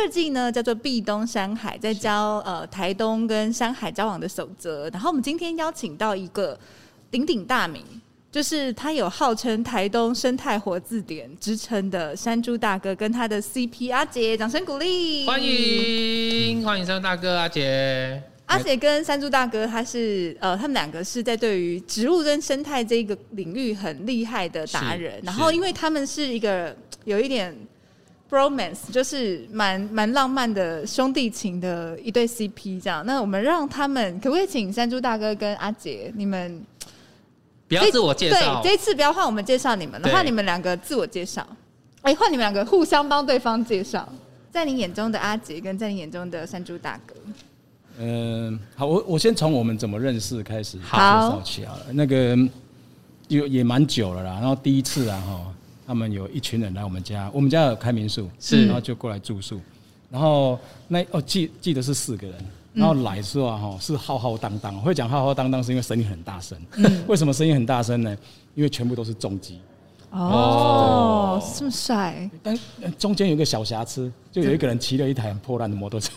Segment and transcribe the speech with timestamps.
[0.00, 4.88] 二季呢叫做壁东山海，在教呃台东跟山海交往的守则。
[4.90, 6.58] 然后我们今天邀请到一个
[7.10, 7.84] 鼎鼎大名，
[8.30, 15.26] 就是他有号称台东生态活字典之称的山猪大哥，跟他的 CP 阿杰，掌声鼓励！
[15.26, 18.22] 欢迎欢迎山猪大哥阿杰。
[18.46, 25.20] 阿杰跟山猪大哥，他是呃，他们两个是在对于植物跟生态这个领域很厉害的达人。
[25.22, 27.56] 然后因为他们是一个有一点。
[28.30, 33.04] Bromance 就是蛮蛮浪漫的兄弟情的一对 CP，这样。
[33.06, 36.62] 那我们让他们可不可以请山猪大哥跟阿杰，你们
[37.66, 38.60] 不要自我介绍。
[38.60, 41.46] 对，这一次不要换我们介绍你们，然后你们两个自我介绍。
[42.02, 44.06] 哎，换你们两个互相帮对方介绍。
[44.50, 47.14] 在你眼中的阿杰，跟在你眼中的山猪大哥。
[47.98, 51.86] 嗯，好，我我先从我们怎么认识开始介绍起好了。
[51.92, 52.36] 那个
[53.28, 55.54] 有也蛮久了啦，然后第一次啊哈。
[55.88, 59.58] 他们有一群人来我们家，我们家有开民宿，是，然后就过来住宿，
[60.10, 62.36] 然后那哦记记得是四个人，
[62.74, 68.14] 然后来的时候啊哈是浩浩荡荡，会讲浩浩荡荡是因为声音很大声，嗯，为什么声音很大声呢？
[68.54, 69.62] 因为全部都是重机，
[70.10, 72.54] 哦，这么帅，但
[72.98, 76.10] 中间有一个小瑕疵，就有一个人骑了一台很破烂的摩托车，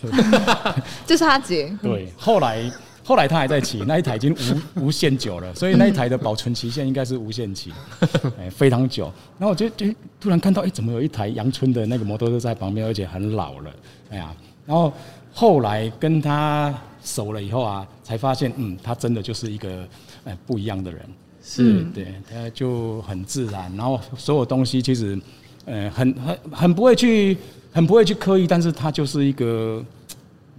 [1.07, 2.69] 就是他姐，对，后来。
[3.03, 4.33] 后来他还在骑那一台，已经
[4.75, 7.71] 无无限久了，所以那一台的保存期限应该是无限期，
[8.39, 9.11] 哎，非常久。
[9.39, 9.87] 然后我就就
[10.19, 13.71] 突然看到，哎，怎么有一台阳春的那个摩托车在旁边，而且很老了，
[14.11, 14.33] 哎呀。
[14.65, 14.93] 然后
[15.33, 19.87] 后来跟他熟了以后啊，才发现，嗯，他真的就是一个
[20.23, 21.01] 哎不一样的人，
[21.43, 25.19] 是对，他就很自然，然后所有东西其实，
[25.65, 27.35] 呃，很很很不会去，
[27.71, 29.83] 很不会去刻意，但是他就是一个。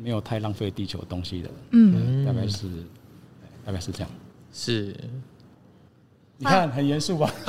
[0.02, 2.66] 没有太浪费地球东西的，嗯，大概是，
[3.64, 4.10] 大概是这样。
[4.52, 4.92] 是，
[6.38, 7.32] 你看很严肃吧？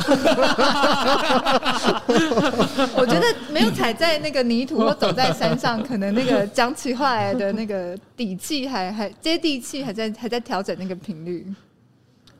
[2.95, 11.51] 我觉得没有踩在那个泥土或走在山上，可能那个讲起话来的那个底气还还接地气，还在还在调整那个频率。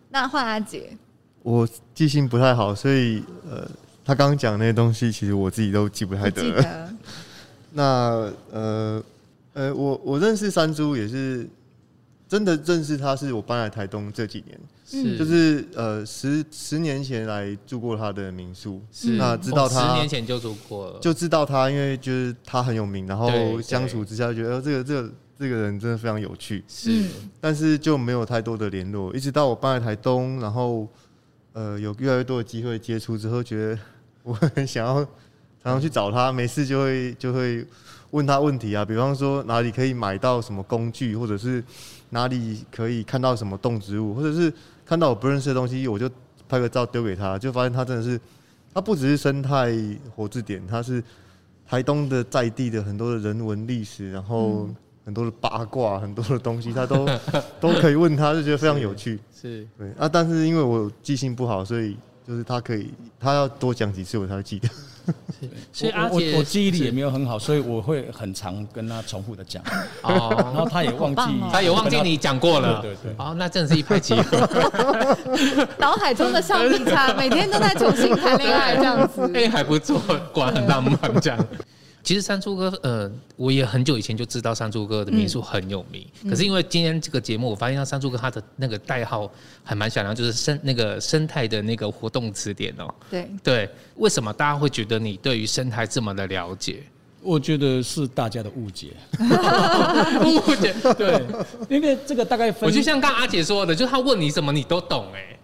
[0.09, 0.95] 那换阿杰，
[1.41, 3.67] 我记性不太好，所以呃，
[4.05, 6.89] 他刚刚讲那些东西，其实我自己都记不太得了。
[7.73, 9.03] 那呃。
[9.53, 11.47] 呃，我我认识三猪也是
[12.27, 23.29] 真的认识他，是我搬来台东这几年，是就是呃十十年前来住过他的民宿，是那知道他十年前就住过了，就知道他，因为就是他很有名，然后
[23.61, 27.05] 相处之下就觉得这个这个这个人真的非常有趣，是，
[27.39, 30.87] 但是就没有太多的联络，一直到我搬来台东，然后
[31.51, 33.79] 呃有越来越多的机会接触之后，觉得
[34.23, 35.05] 我很想要
[35.63, 37.65] 常常去找他，没事就会就会。
[38.13, 41.63] 问他问题啊，比方说哪里可以买到什么工具，或者是
[42.11, 44.53] 哪里可以看到什么动植物，或者是
[44.85, 46.07] 看到我不认识的东西，我就
[46.47, 48.21] 拍个照丢给他，就发现他真的是，
[48.71, 49.75] 他不只是生态
[50.15, 51.03] 活字典，他是
[51.67, 54.69] 台东的在地的很多的人文历史，然后
[55.03, 57.09] 很多的八卦，很多的东西，他都
[57.59, 59.19] 都可以问他，就觉得非常有趣。
[59.33, 61.97] 是，是对啊，但是因为我记性不好，所以
[62.27, 64.69] 就是他可以，他要多讲几次我才会记得。
[65.73, 69.61] 所以阿杰我我记忆力也没有很好，所以我会很常跟他重复的讲。
[70.01, 71.21] 哦，然后他也忘记，
[71.51, 72.81] 他也忘记你讲过了。
[72.81, 73.13] 对对。
[73.17, 74.37] 哦，那真的是一拍即合。
[75.77, 79.29] 脑海中的橡皮擦，每天都在重新谈恋爱这样子。
[79.33, 79.99] 哎，还不错，
[80.31, 81.47] 果然很浪漫这样。
[82.03, 86.05] 其实山猪哥，呃，我也很久以前就知道山猪哥的民宿很有名。
[86.23, 89.31] 嗯、可是因为今天这个节目，我发现山猪哥他的那个代号
[89.63, 92.93] 还蛮响亮，就是生那个生态的那个活动词典哦。
[93.09, 96.83] 对对，为什么大家会觉得你对于生态这么的了解？
[97.21, 98.89] 我觉得是大家的误解。
[100.25, 101.25] 误解对，
[101.69, 105.39] 因为这个大概分，我就像刚阿姐说的，就是他问你什么你都懂哎。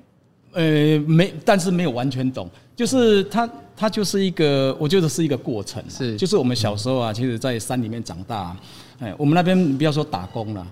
[0.59, 3.49] 呃，没，但是没有完全懂，就是它。
[3.81, 5.81] 它就是一个，我觉得是一个过程。
[5.89, 8.53] 是，就是我们小时候啊，其实，在山里面长大。
[8.99, 10.67] 哎，我们那边不要说打工了，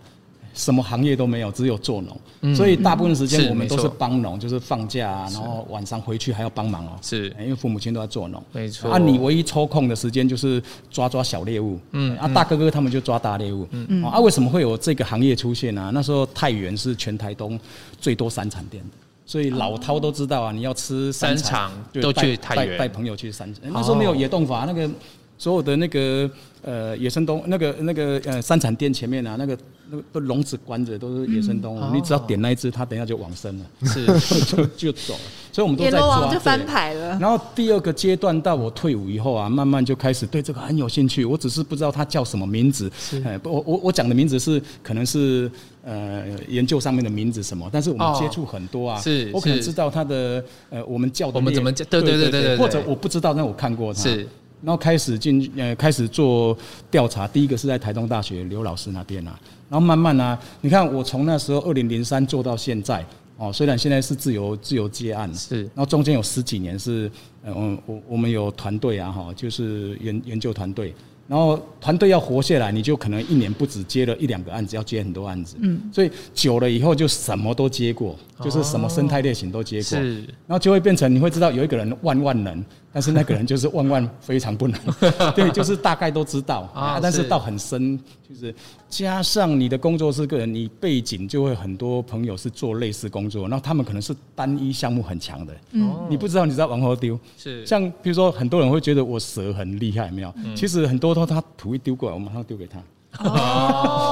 [0.54, 2.54] 什么行业都没有，只有做农。
[2.54, 7.00] 所以大部分时间我们都是帮农，就是放假啊，然后晚上回去还要帮忙哦。
[7.02, 8.44] 是，因为父母亲都在做农。
[8.52, 8.92] 没错。
[8.92, 10.62] 啊，你唯一抽空的时间就是
[10.92, 11.80] 抓抓小猎物。
[11.94, 12.18] 嗯。
[12.18, 13.66] 啊，大哥哥他们就抓大猎物。
[13.72, 14.04] 嗯嗯。
[14.04, 15.92] 啊，为什么会有这个行业出现呢？
[15.94, 17.58] 那时候太原是全台东
[18.02, 19.07] 最多山产店的。
[19.28, 21.70] 所以老饕都知道啊，你要吃山场
[22.02, 23.54] 都去太原，带朋友去山。
[23.62, 24.90] 那时候没有野洞法，那个
[25.38, 26.30] 所有的那个
[26.64, 29.58] 呃野生动那个那个呃三产店前面啊，那个
[29.90, 34.06] 那个笼子关着都是野生动物，你只要点那一只，它等一下就往生了，是
[34.46, 35.20] 就就走了。
[35.52, 37.18] 所以我们都在抓，就翻牌了。
[37.20, 41.24] 然后第二个阶段到我退伍以后啊，慢慢就开始对这个很有兴趣。
[41.24, 42.92] 我只是不知道它叫什么名字。
[42.98, 45.50] 是，我我我讲的名字是可能是
[45.84, 49.00] 呃研究上面的名字什么，但是我们接触很多啊。
[49.00, 51.36] 是，我可能知道它的呃我们叫的。
[51.36, 51.86] 我们怎么叫？
[51.86, 52.58] 对对对对对。
[52.58, 54.00] 或者我不知道，但我看过它。
[54.02, 54.28] 是。
[54.62, 56.58] 然后开始进呃开始做
[56.90, 59.40] 调查，第一个是在台东大学刘老师那边啊。
[59.70, 63.06] 然后慢慢啊，你看我从那时候二零零三做到现在。
[63.40, 67.08] 哦，虽然现在是自由自由接案，是，然后中间有十几年是，
[67.46, 70.92] 嗯，我我们有团队啊，哈，就是研研究团队。
[71.28, 75.56] 然后团队要活下来，你就可能一年不止接了一两个案子，要接很多案子。
[75.60, 80.00] 嗯，所以久了以后就什么都接过，就是什么生态类型都接过。
[80.00, 84.80] 是，然后就会变成你会知道有一个人万万能，但是那个人就是万万非常不能。
[85.36, 88.56] 对，就是大概都知道啊，但是到很深，就是
[88.88, 95.54] 加上你的工作是个人，你背景就会很多朋友是做类似工作，然后他们可能是单一项目很强的。
[95.72, 97.20] 嗯，你不知道你知道往后丢。
[97.38, 100.34] 是，像比如说很多人会觉得我蛇很厉害，没有？
[100.56, 101.18] 其实很多。
[101.18, 102.78] 都他土一丢过来，我马上丢给他，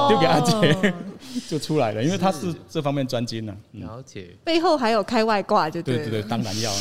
[0.08, 0.92] 丢给阿杰
[1.46, 3.54] 就出来了，因为他是这方面专精呢。
[3.74, 6.78] 了解，背后还有开外挂，就对对对，当然要了。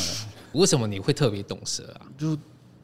[0.55, 2.01] 为什么你会特别懂蛇啊？
[2.17, 2.37] 就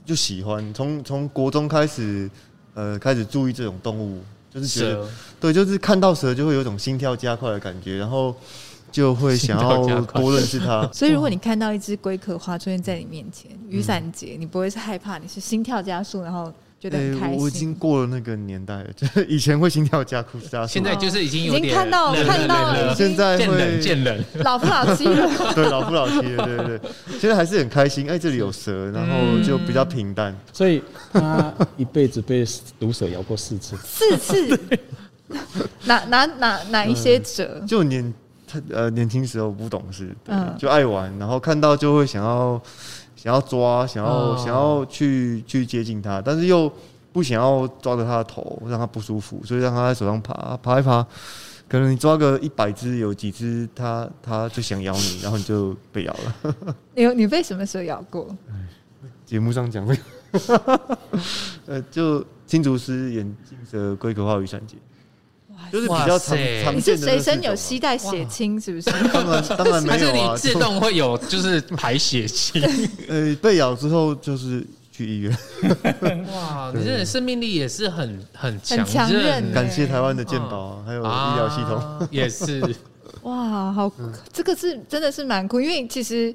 [0.06, 2.29] 就喜欢，从从国中开始，
[2.73, 5.07] 呃，开始注意这种动物，就是觉得
[5.39, 8.35] 对，就是看到蛇就会有种心跳加快的感觉，然后
[8.91, 10.88] 就会想要多认识它。
[10.94, 16.53] 所以如果你看到一只龟壳花出现在你面前，雨伞节，你不会是害怕，你是心跳加速，然后。
[16.81, 17.41] 觉得很开心、欸。
[17.43, 20.73] 我已经过了那个年代了，就是以前会心跳加速，加速。
[20.73, 25.29] 现在就是已经有点已经看到看到了，现在会见人见人， 老夫老妻了。
[25.53, 26.81] 对，老夫老妻了，对对对。
[27.19, 30.35] 现在还是很开心，哎，这里有蛇，然后就比较平淡。
[30.51, 30.81] 所以
[31.13, 32.43] 他一辈子被
[32.79, 34.59] 毒蛇咬过四次，四次。
[35.85, 37.63] 哪哪哪哪一些蛇？
[37.67, 38.11] 就年
[38.47, 42.59] 他呃年轻时候不懂事，嗯，就爱玩，然后看到就会想要。
[43.21, 46.71] 想要抓，想要想要去去接近它，但是又
[47.13, 51.06] 不想要抓着它的头，让它不舒服，所以让它在手上爬，爬一爬。
[51.69, 56.56] 可能你抓个一百只，有几只它它就想咬你， 然后你就被咬了。
[56.95, 58.35] 你你被什么蛇咬过？
[59.24, 59.95] 节目上讲的，
[61.67, 64.77] 呃，就青竹师眼镜蛇龟壳花雨伞节。
[65.71, 68.91] 就是比较常常你是随身有携带血清是不是？
[69.12, 72.62] 当然当然 没有啊，你自动会有就是排血清。
[73.07, 75.38] 呃，被咬之后就是去医院。
[76.33, 79.51] 哇，你这生命力也是很很强韧。
[79.53, 82.75] 感谢台湾的健保啊，还有医疗系统也是。
[83.24, 83.91] 哇，好，
[84.33, 86.33] 这个是真的是蛮酷，因为其实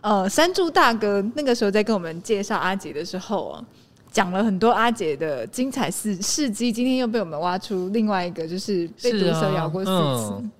[0.00, 3.64] 呃，山柱大哥那个时候在跟我们介绍阿杰的时候啊。
[4.14, 9.92] 讲了很多阿姐的精彩事事迹，今天又被我们挖出另外一个，就是被毒蛇咬过四次。
[9.92, 10.50] 啊嗯、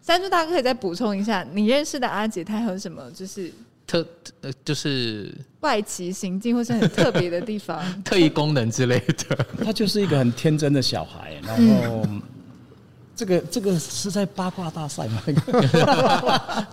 [0.00, 3.50] 山猪大哥可以再补充一下，你认识的阿姐她有什么就是
[3.84, 4.06] 特
[4.42, 9.44] 呃就是怪奇行径或是很特别的地方， 特异功能之类的？
[9.64, 12.22] 她就是一个很天真的小孩，然后、嗯、
[13.16, 15.20] 这个这个是在八卦大赛吗？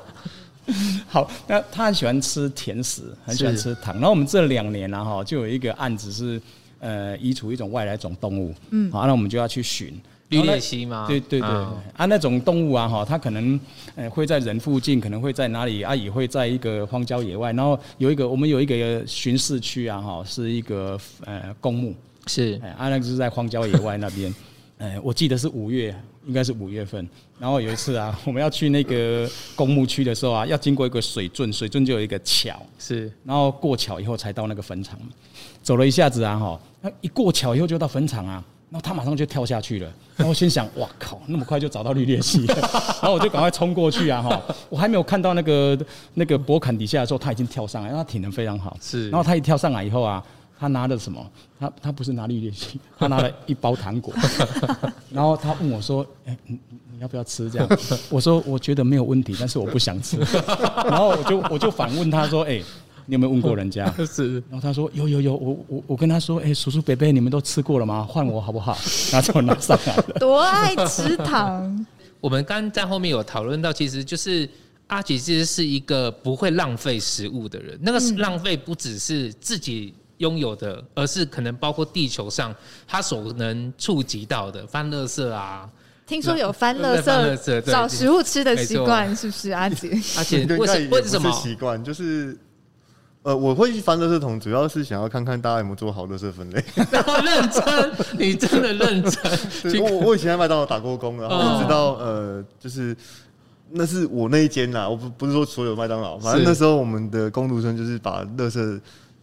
[1.08, 3.96] 好，那他很喜欢吃甜食，很喜欢吃糖。
[3.96, 6.42] 然后我们这两年呢，哈，就有一个案子是，
[6.80, 10.00] 呃，移除一种外来种动物，嗯，好，那我们就要去寻
[10.30, 11.06] 绿鬣蜥吗？
[11.08, 13.60] 对对对，啊，那种动物啊，哈，它可能
[13.96, 17.51] 呃会在人附近，可能会在哪里啊，也会在一个荒郊野外。
[17.53, 21.96] 然后有一个，我们有一个巡视区啊，哈，是一个呃公墓，
[22.27, 24.34] 是，啊，那个是在荒郊野外那边，
[24.77, 25.94] 呃，我记得是五月。
[26.25, 27.08] 应该是五月份，
[27.40, 35.00] 然后有一次啊， 我们要去那个公墓区的时候啊，要经过一个水圳，水圳就有一个桥，是，然后过桥以后才到那个坟场。
[35.63, 39.86] 走了一下子啊，哈，那一过桥以后就到坟场啊，然后他马上就跳下去了。
[40.16, 42.56] 然后我心想，哇靠，那么快就找到绿鬣蜥了，
[43.01, 45.78] 然后我就赶快冲过去啊，哈，我还没有看到那个
[46.13, 49.10] 那个博坎底下的时候，他已经跳上来，他体能非常好，是。
[49.10, 50.24] 然后他一跳上来以后啊。
[50.62, 51.32] 他拿的什么？
[51.60, 54.13] 他他不是拿绿鬣蜥， 他拿了一包糖果，
[55.10, 56.60] 然后他问我说：“哎、欸，你
[56.94, 57.68] 你要不要吃？”这样，
[58.12, 60.18] 我说：“我觉得没有问题，但是我不想吃。
[60.86, 62.63] ”然后我就我就反问他说：“哎、欸，
[63.08, 64.36] 你有没有问过人家？”是。
[64.51, 68.03] 然后他说：“有有有，我我我跟他说：‘哎、欸，叔叔伯伯，你们都吃过了吗？
[68.08, 68.77] 换我好不好？’
[69.12, 70.03] 然后就拿上来了。
[70.20, 71.86] 多爱吃糖。
[72.20, 74.48] 我们刚在后面有讨论到，其实就是
[74.86, 77.80] 阿杰其实是一个不会浪费食物的人。
[77.82, 79.96] 那个浪费不只是自己。
[80.22, 82.56] 拥有的，而是可能包括地球上
[82.88, 85.68] 他所能触及到的，翻垃圾啊，
[86.06, 89.90] 听说有翻垃圾找食物吃的习惯，是不是阿杰？
[90.16, 91.84] 阿杰， 为什为什么习惯？
[91.84, 92.38] 就是
[93.24, 96.63] 呃，我会去翻垃圾桶，主要是想要看看大家有没有做好垃圾分类。
[97.25, 99.82] 认真，你真的认真。
[99.82, 102.96] 我我以前在麦当劳打过工，然后我知道呃，就是
[103.72, 108.80] 那是我那一间呐，我不不是说所有麦当劳，反正那时候我们的工读生就是把垃圾。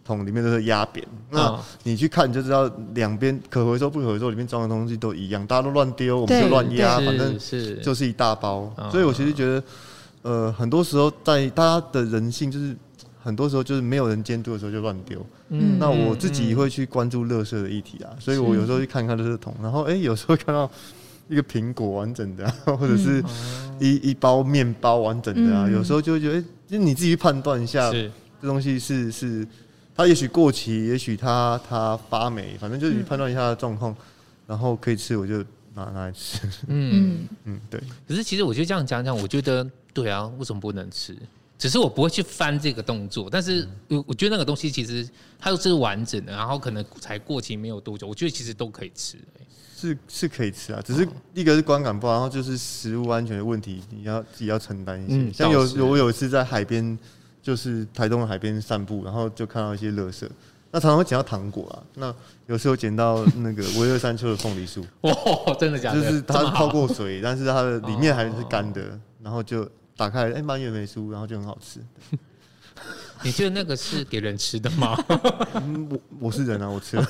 [0.08, 8.72] 桶里面都是压扁，那你去看你就知道，两边可回收不可回收里面装的东西都一样，大家都乱丢，我们就乱压，反正是就是一大包。
[8.90, 9.62] 所以我其实觉得，
[10.22, 12.74] 呃，很多时候在大家的人性，就是
[13.22, 15.24] 很多时候就是没有人监督的时候就乱丢。
[15.50, 20.70] 嗯，那我自己会去关注垃圾的议题啊，所以我有时候去看看垃圾桶，然后哎、欸，有时候看到
[21.28, 23.22] 一个苹果完整的， 或者是
[23.78, 29.46] 一一包面包完整的啊，有时候就会觉得，哎，就你自己去判断一下，这东西是是。
[29.98, 33.96] 它也许过期，也许它它发霉，反正就是你判断一下状况，嗯、
[34.46, 35.38] 然后可以吃我就
[35.74, 36.38] 拿拿来吃。
[36.68, 37.82] 嗯 嗯，对。
[38.06, 41.16] 可是其实我就这样讲讲，我觉得对啊，为什么不能吃？
[41.58, 45.04] 只是我不会去翻这个动作，但是我我觉得那个东西其实
[45.36, 49.18] 它又是完整的，然后可能才过期没有多久，我觉得其实都可以吃。
[49.76, 55.16] 是是可以吃啊，只是一个是观感不好，然后就是食物安全的问题，你要自己要承担一些。
[55.16, 56.96] 嗯、像有我有一次在海边。
[57.48, 60.28] 就是台东的海边散步，然后就看到一些垃圾，
[60.70, 62.14] 那常常会捡到糖果啊，那
[62.46, 65.14] 有时候捡到那个维乐山丘的凤梨酥，哇，
[65.58, 66.02] 真的假的？
[66.02, 71.80] 就是它泡过水，但是它的里面还是干的，然后就打开，哎，蔓越莓酥，然后就很好吃。
[73.24, 74.94] 你觉得那个是给人吃的吗？
[75.56, 77.06] 嗯、我我是人啊，我吃了。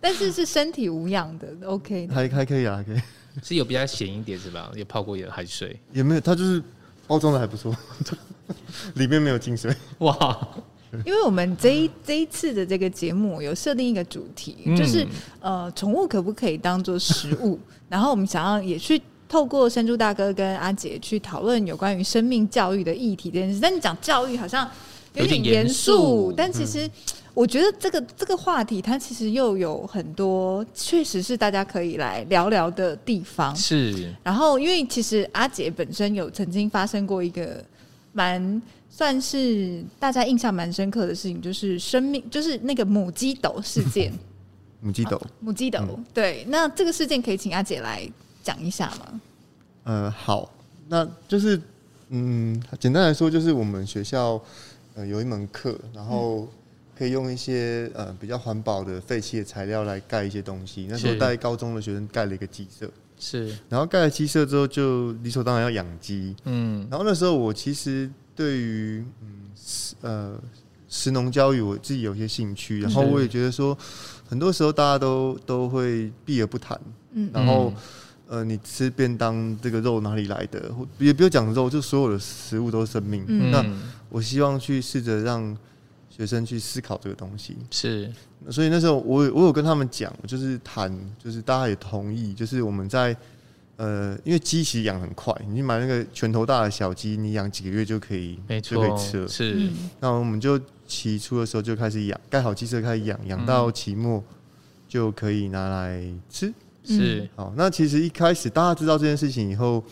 [0.00, 2.14] 但是是身体无恙的，OK 的。
[2.14, 3.02] 还还可以啊，还可以。
[3.42, 4.72] 是有比较咸一点是吧？
[4.74, 5.78] 也泡过有海水？
[5.92, 6.62] 也没有，它就是。
[7.12, 7.76] 包装的还不错，
[8.96, 10.48] 里面没有进水哇！
[11.04, 15.06] 因为我们这一这一次的这个节目有设定一个主题，嗯、就是
[15.38, 17.60] 呃，宠物可不可以当做食物？
[17.90, 23.60] 然后我们想要也去透过山猪大哥跟阿杰去讨论有关于生命教育的议题这件事。
[23.60, 24.66] 但你讲教育好像
[25.12, 26.86] 有点严肃，但其实。
[26.86, 26.90] 嗯
[27.34, 33.56] 我觉得这个这个话题，它其实又有很多，确实是大家可以来聊聊的地方。
[33.56, 34.12] 是。
[34.22, 37.64] 然后，因为其实阿姐本身有曾经发生过一个
[38.12, 38.60] 蛮
[38.90, 44.12] 算是大家印象蛮深刻的事情，就是生命，就是那个母鸡斗事件。
[44.80, 45.20] 母鸡斗。
[45.40, 45.78] 母鸡斗。
[45.88, 46.44] 嗯、对。
[46.48, 48.06] 那这个事件可以请阿姐来
[48.42, 49.20] 讲一下吗？
[49.84, 50.52] 呃，好。
[50.88, 51.58] 那就是，
[52.10, 54.38] 嗯，简单来说，就是我们学校
[54.94, 56.40] 呃有一门课，然后。
[56.40, 56.48] 嗯
[56.96, 60.86] 可以用一些呃比较环保的废弃的材料来盖一些东西。
[60.88, 63.56] 那时候带高中的学生盖了一个鸡舍，是。
[63.68, 66.36] 然后盖了鸡舍之后，就理所当然要养鸡。
[66.44, 66.86] 嗯。
[66.90, 69.28] 然后那时候我其实对于嗯
[70.02, 70.40] 呃
[70.88, 73.76] 食农教育我自己有些兴趣，然后我也觉得说，
[74.28, 76.78] 很多时候大家都都会避而不谈。
[77.12, 77.30] 嗯。
[77.32, 77.72] 然后
[78.28, 80.70] 呃，你吃便当这个肉哪里来的？
[80.98, 83.24] 也不要讲肉，就所有的食物都是生命。
[83.26, 83.50] 嗯。
[83.50, 83.64] 那
[84.10, 85.56] 我希望去试着让。
[86.14, 88.12] 学生去思考这个东西是，
[88.50, 93.16] 所以那时候我我有跟他们讲，就是谈，就是大家也同意，就是我们在
[93.76, 99.26] 呃，因为鸡其实养很快，你买那个拳头大的小鸡，你养几个月就可以，没错，就可以吃了。
[99.26, 104.22] 是，那我们就起初的时候就开始养，盖好鸡舍开始养，养到期末
[104.86, 106.52] 就可以拿来吃。
[106.84, 109.82] 是，好，那其实一开始大家知道这件事情以后，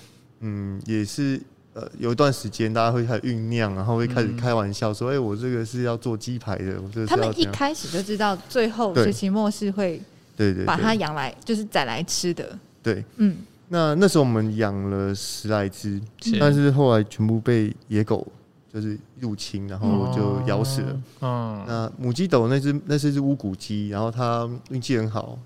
[0.40, 1.40] 嗯，也是。
[1.72, 10.02] 呃，有一段时间，大家会开始酝酿，然后会开始开玩笑说：“哎、嗯欸，我这个是要做鸡排的。”我这个他们一开始就知道，最后学期末是会
[10.36, 12.58] 对对把它养来，就是宰来吃的。
[12.82, 13.36] 对，嗯。
[13.72, 16.00] 那那时候我们养了十来只，
[16.40, 18.26] 但是后来全部被野狗
[18.74, 21.00] 就是入侵，然后就咬死了。
[21.20, 21.64] 嗯。
[21.68, 25.38] 那母鸡斗那只那是只乌骨鸡，然后它运气很好，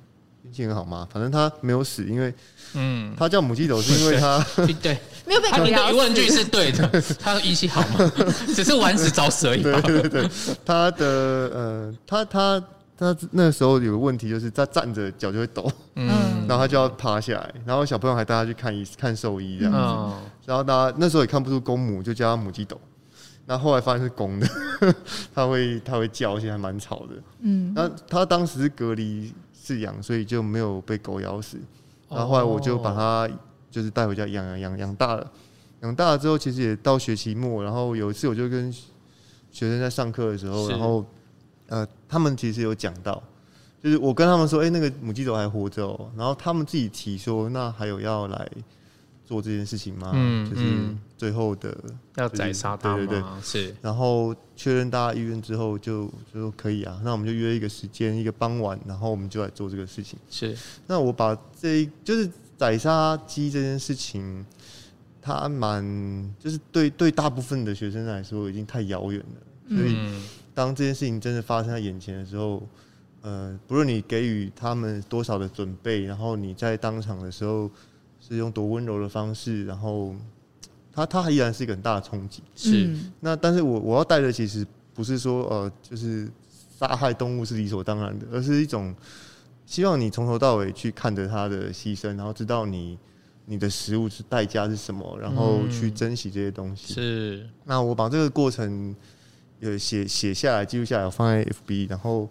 [0.54, 1.08] 运气很好吗？
[1.12, 2.32] 反正他没有死，因为。
[2.76, 4.44] 嗯，他叫母鸡斗是因为他
[4.82, 5.64] 对， 没有被狗咬。
[5.64, 6.88] 你的问句是对的，
[7.20, 8.12] 他的运气好吗？
[8.54, 9.62] 只是玩死找死而已。
[9.62, 10.28] 对对对，
[10.64, 12.60] 他的呃，他他
[12.98, 16.08] 他那时候有个问题，就是他站着脚就会抖，嗯，
[16.48, 19.78] 然后他就要趴下来，然后小朋友还带他去看医看兽医这样子，
[20.46, 22.80] 然后大家那时候也看不出公母，就叫他母鸡斗。
[23.46, 24.48] 那后来发现是公的，
[25.32, 27.10] 它会它会叫，而且还蛮吵的。
[27.42, 29.32] 嗯，那他当时是隔离
[29.64, 31.56] 饲养，所以就没有被狗咬死。
[32.10, 33.28] 然后后来我就把它
[33.70, 35.32] 就是带回家养养养养大了，
[35.80, 41.04] 养大了之后其实也到学期末，然后有一次我就跟学生在上课的时候，然后
[41.68, 43.20] 呃他们其实有讲到，
[43.82, 48.48] 就是我跟他们说，哎，那个母鸡都还活着哦，然后他们自己提说，那还有要来
[49.24, 50.10] 做这件事情吗？
[50.14, 50.64] 嗯，就是
[51.16, 51.76] 最后的
[52.16, 53.74] 要宰杀他，对对对，是。
[53.80, 60.18] 然后确认大家意愿之后就，就说可以啊，那我们就约一个时间，一个傍晚，然后我们就来做这个事情。
[60.28, 60.56] 是。
[60.86, 64.44] 那我把这就是宰杀鸡这件事情，
[65.22, 69.76] 它蛮就是对对大部分的学生来说已经太遥远了。
[69.76, 69.96] 所以
[70.52, 72.62] 当这件事情真的发生在眼前的时候，
[73.22, 77.70] 呃，不论你给予他们多少的准备，然后你在当场的时候
[78.26, 80.14] 是用多温柔的方式，然后
[80.92, 82.42] 他他依然是一个很大的冲击。
[82.54, 82.88] 是。
[83.20, 86.28] 那但是我我要带的其实不是说呃，就是
[86.78, 88.94] 杀害动物是理所当然的，而是一种
[89.66, 92.98] 希望你从头到尾去看着他的牺牲，然后知道你
[93.46, 96.94] 你的食物是代价是什么，然后去珍惜这些东西。
[96.94, 97.46] 是。
[97.64, 98.94] 那我把这个过程
[99.60, 102.28] 有写写下来，记录下来，我放在 FB，然后。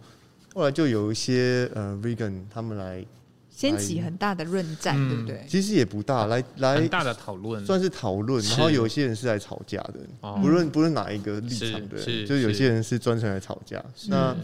[0.56, 3.04] 后来就有一些呃，vegan 他们来
[3.56, 5.46] 掀起很大的论战，嗯、对不对？
[5.48, 8.44] 其实也不大，来来大的讨论，算是讨论。
[8.44, 10.00] 然后有些人是来吵架的，
[10.42, 13.84] 不论不论哪一个立场的人，就有些人是专程来吵架。
[14.08, 14.36] 那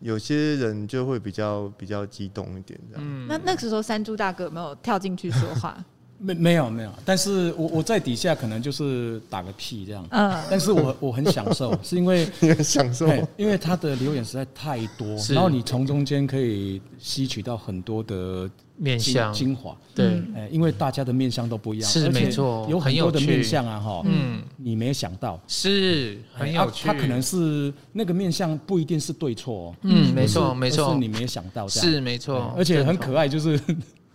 [0.00, 3.04] 有些人就会比较比较激动一点，这样。
[3.04, 5.82] 嗯、那那个时候山猪大哥有没有跳进去说话？
[6.22, 33.58] 没没有没有，但是我我在底下可能就是打个屁这样，嗯，但是我我很享受， 是因为很享受，因为他的留言实在太多，然后你从中间可以吸取到很多的面相精华，对，哎因为大家的面相都不一样，是没错，有很多的面相啊哈，嗯，你没想到，是很有趣，他可能是那个面相不一定是对错，嗯，没错没错，是你没想到，是没错，而且很可爱，就是。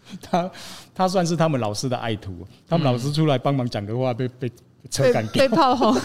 [0.22, 0.52] 他
[0.94, 4.52] 他算是他们老师的爱徒，他们老师出来帮忙讲个话，被被
[4.90, 5.96] 车赶被炮轰，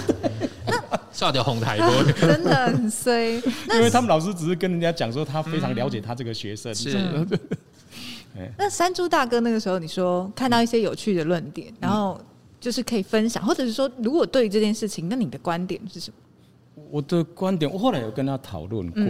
[1.12, 1.78] 刷掉红台，
[2.19, 3.35] 真的很衰。
[3.75, 6.75] 因为他们老师只是跟人家讲说，他非常了解他这个学生。
[6.75, 6.97] 是。
[8.57, 12.19] 那山猪大哥那个时候，你说看到一些有趣的论点，然后
[12.59, 16.83] 就是可以分享，或者是说，如果对于这件事情，那你的观点是什么？
[16.90, 19.02] 我的观点，我后来有跟他讨论过，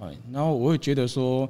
[0.00, 1.48] 哎，然后我会觉得说。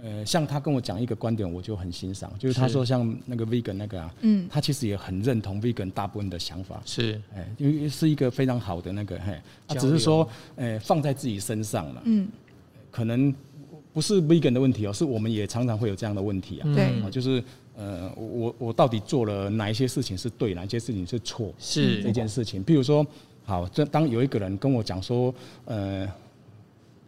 [0.00, 9.36] 呃，像他跟我讲一个观点，我就很欣赏，就是他说像那个 vegan 那个啊，嗯，他其实也很认同 vegan 大部分的想法，是，哎，因为是一个非常好的那个，嘿，
[9.66, 12.28] 他只是说，呃，放在自己身上了，嗯，
[12.92, 13.34] 可能
[13.92, 17.42] 不是 vegan 的问题哦，是我们也常常会有这样的问题啊，对，就是，
[17.76, 22.00] 呃，我我到底做了哪一些事情是对，哪一些事情是错，是。
[22.04, 23.04] 这件事情，比如说，
[23.44, 25.34] 好，这当有一个人跟我讲说，
[25.64, 26.08] 呃。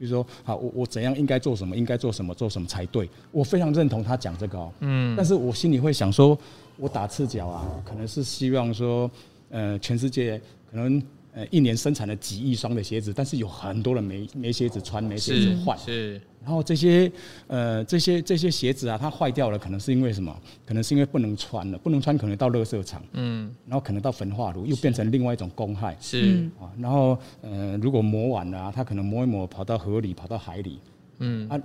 [0.01, 3.07] 比如说，好，我我怎样应该做什么，应该做什么，做什么才对？
[3.31, 6.37] 我非常认同他讲这个哦，嗯，但是我心里会想说，
[6.79, 9.11] 我打赤脚啊，可能是希望说，
[9.51, 11.03] 呃，全世界可能
[11.41, 16.21] 呃一年生产了几亿双的鞋子，但是有很多人没没鞋子穿，没鞋子换，是。
[16.43, 17.11] 然后这些
[17.47, 20.35] 呃这些这些鞋子啊，它坏掉了，可能是因为什么？
[20.67, 26.69] 可能是因为不能穿了，不能穿可能到垃圾场，嗯，然后可能到焚化炉又变成另外一种公害，是啊。
[26.79, 30.79] 然后呃，如果磨完了啊，它可能磨一磨跑到河里，跑到海里，
[31.19, 31.61] 嗯啊，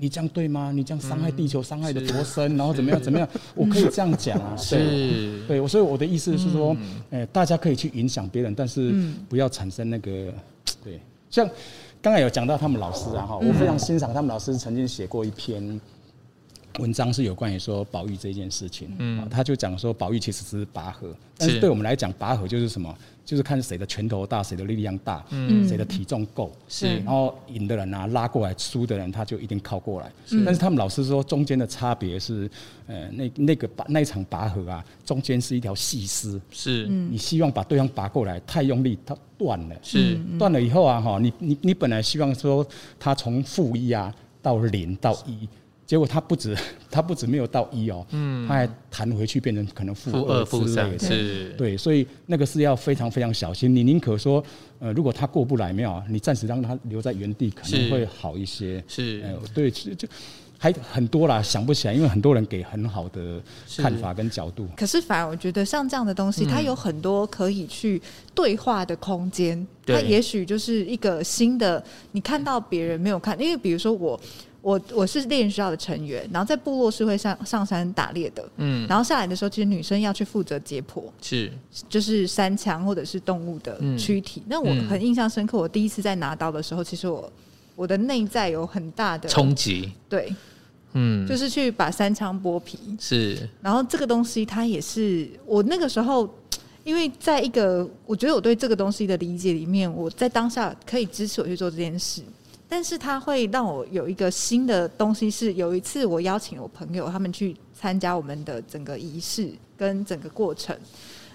[0.00, 0.72] 你你这样对吗？
[0.72, 2.56] 你这样伤害地球，伤害的多深？
[2.56, 3.28] 然后怎么样怎么样？
[3.54, 6.76] 我可以这样讲啊，是，对，所以我的意思是说，
[7.10, 8.94] 哎，大家可以去影响别人，但是
[9.28, 10.32] 不要产生那个
[10.84, 11.48] 对，像。
[12.00, 15.80] 刚才有讲到他们老师啊，哈，我非常欣赏他们老师曾经写过一篇
[16.78, 18.94] 文章，是有关于说保育这件事情。
[18.98, 22.96] 嗯，他就讲说保育其实是拔河，但是对我们来讲，拔河就是什么？
[23.28, 26.96] 就是看谁的拳头大，谁的力量大，嗯，谁的体重够，是。
[27.00, 30.10] 然后赢的人啊拉过来，输的人他就一定靠过来。
[30.46, 32.50] 但是他们老师说中间的差别是，
[32.86, 36.86] 呃，那那个拔那一场拔河啊，中间是一条细丝，是。
[36.86, 40.18] 你希望把对方拔过来，太用力，它断了，是。
[40.38, 42.66] 断了以后啊，哈，你你你本来希望说
[42.98, 44.10] 他从负一啊
[44.40, 45.46] 到零到一。
[45.88, 46.54] 结果他不止，
[46.90, 53.74] 他不止没有到一哦，嗯，他还弹回去变成可能负二、负三，是，对，所以那个是要非常非常小心。
[53.74, 54.44] 你宁可说，
[54.80, 58.84] 呃，如果他过不来，没有，你暂时让他留在原地，可能会好一些。
[58.86, 60.06] 是，呃，对，就
[60.58, 63.40] 还很多啦，想不起来，因为很多人给很好的
[63.78, 64.68] 看法跟角度。
[64.76, 67.98] 可是反而我觉得像这样的东西，它有很多可以去
[68.34, 69.66] 对话的空间。
[69.86, 74.20] 它也许就是一个新的，你看到别人没有看，因为比如说我。
[74.60, 81.50] 我我是猎人学校的成员，然后在部落是会上上山打猎的，嗯，然后下来的时候，其实女生要去负责解剖，是。
[81.88, 84.42] 就是山羌或者是动物的躯体。
[84.48, 87.32] 那、嗯、我很印象深刻，我第一次在拿刀的时候，其实我
[87.76, 90.34] 我的内在有很大的冲击，对，
[90.94, 96.28] 嗯，就是去把山枪剥皮，是，然后这个东西它也是我那个时候，
[96.82, 102.22] 因为在一个我觉得我对这个东西的理解里面，我在当下可以支持我去做这件事。
[102.68, 110.76] 但是他会让我有一个新的东西，是有一次我邀请我朋友他们去参加我们的整个仪式跟整个过程，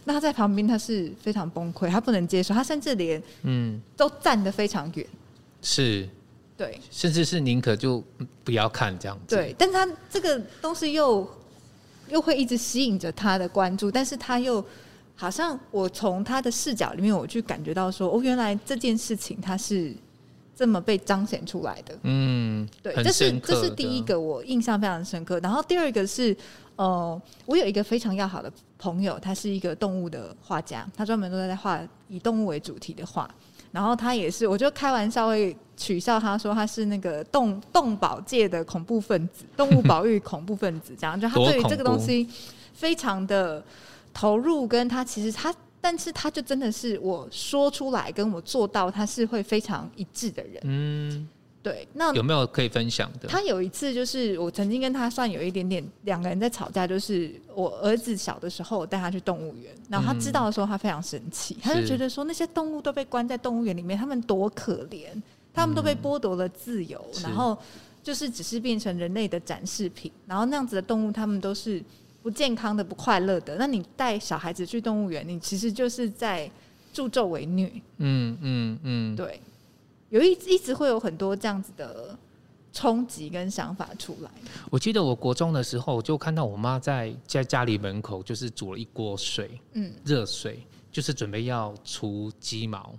[0.03, 3.81] 那他在旁边他是非常崩溃，他不能接受，他甚至连嗯。
[3.97, 5.07] 都站得非常远，
[5.61, 6.07] 是，
[6.57, 8.03] 对，甚至是宁可就
[8.43, 11.27] 不要看这样子，对，但是他这个东西又
[12.09, 14.63] 又会一直吸引着他的关注，但是他又
[15.15, 19.93] 好像我从他的视角里面，我去感觉到说，哦，原来这件事情他是
[20.55, 21.97] 这么被彰显出来的。
[22.03, 25.39] 嗯，对，这是这是第一个我印象非常深刻。
[25.39, 26.35] 然后第二个是，
[26.75, 33.29] 呃，我有一个非常要好的朋友，他是一个动物的画家，他专门都在画以动物为主题的画。
[33.71, 42.29] 然后他也是，我就开玩笑会取笑他说他是那个动 动保界的恐怖分子，动物保育恐怖分子，这样就他对于这个 东西
[42.71, 43.63] 非常的
[44.13, 45.51] 投入，跟他其实他，
[45.83, 50.61] 但是他就真的是我说出来跟我做到，他是会非常一致的人。
[50.63, 51.27] 嗯。
[51.61, 53.27] 对，那有没有可以分享的？
[53.29, 65.07] 他有一次就是我曾经跟他算有一点点两个人在吵架，就是我儿子小的时候我带他去动物园，然后他知道的时候他非常生气，嗯、他就觉得说那些动物都被关在动物园里面，他们多可怜，
[65.53, 67.57] 他们都被剥夺了自由，嗯、然后
[68.03, 71.81] 就是只是变成人类的展示品，然后那样子的动物他们都是
[72.23, 73.57] 不健康的、不快乐的。
[73.57, 76.49] 那你带小孩子去动物园，你其实就是在
[76.93, 77.69] 助纣为虐。
[77.97, 79.39] 嗯嗯嗯，对。
[80.09, 82.17] 有一一直会有很多这样子的
[82.71, 84.31] 冲击跟想法出来。
[84.69, 92.93] 我记得我国中的时候，就看到我妈在在家里门口就是煮了一锅水，嗯，热水，就是准备要除鸡毛。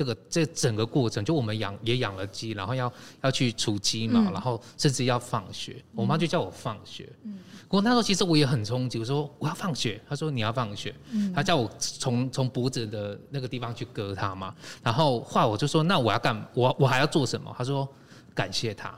[0.00, 5.76] 这个这整个过程，就我们养也养了鸡，然后要要去除鸡嘛，嗯、然后甚至要放血。
[5.94, 7.06] 我妈就叫我放血。
[7.24, 14.54] 嗯，不过那时候其实我也很冲击，我说我要放血，她说你要放血，嗯、她叫我从从脖子的那个地方去割它嘛。
[14.82, 17.54] 然后后来我就说那我要干，我我还要做什么？
[17.58, 17.86] 她说
[18.34, 18.94] 感谢他。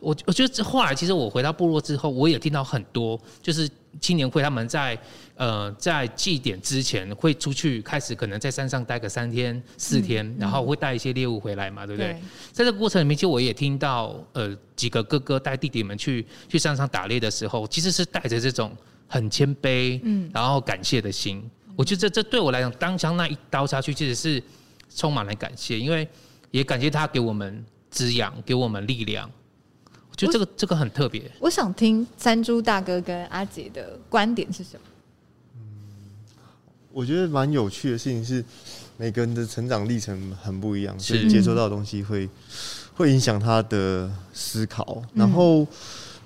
[0.00, 3.68] 我我觉得后来其实我回到部落之后，我也听到很多就是。
[4.00, 4.96] 青年会他们在
[5.34, 12.12] 呃在祭典之前会出去开始可能在山上待个三天四天，然后会带一些猎物回来嘛，对不对？
[12.12, 12.20] 对，
[12.52, 18.70] 在这个过程里面，其实我也听到呃几个哥哥带弟弟们去去山上打猎的时候，其实是带着这种
[19.08, 21.42] 很谦卑，嗯，然后感谢的心。
[21.66, 24.40] 嗯、我觉得这这对我来讲，当枪那一刀下去，其实是
[24.94, 26.06] 充满了感谢，因为
[26.52, 29.28] 也感谢他给我们滋养，给我们力量。
[30.18, 31.30] 就这个这个很特别。
[31.38, 34.80] 我想听三猪大哥跟阿杰的观点是什么？
[35.54, 35.60] 嗯，
[36.92, 38.44] 我觉得蛮有趣的事情是，
[38.96, 42.28] 每个人的成长历程很不一样，所以接收到的东西会
[42.96, 45.00] 会影响他的思考。
[45.14, 45.64] 然后，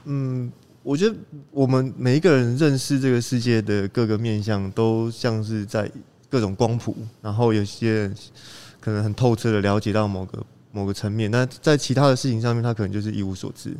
[0.04, 0.50] 嗯，
[0.82, 1.14] 我觉得
[1.50, 5.90] 我们每一个人认识这个世界的各个面向，都像是在
[6.30, 6.96] 各种光谱。
[7.20, 8.16] 然后有些人
[8.80, 10.42] 可能很透彻的了解到某个。
[10.72, 13.76] 某个层面，那在其他的事情上面，他可能就是一无所知。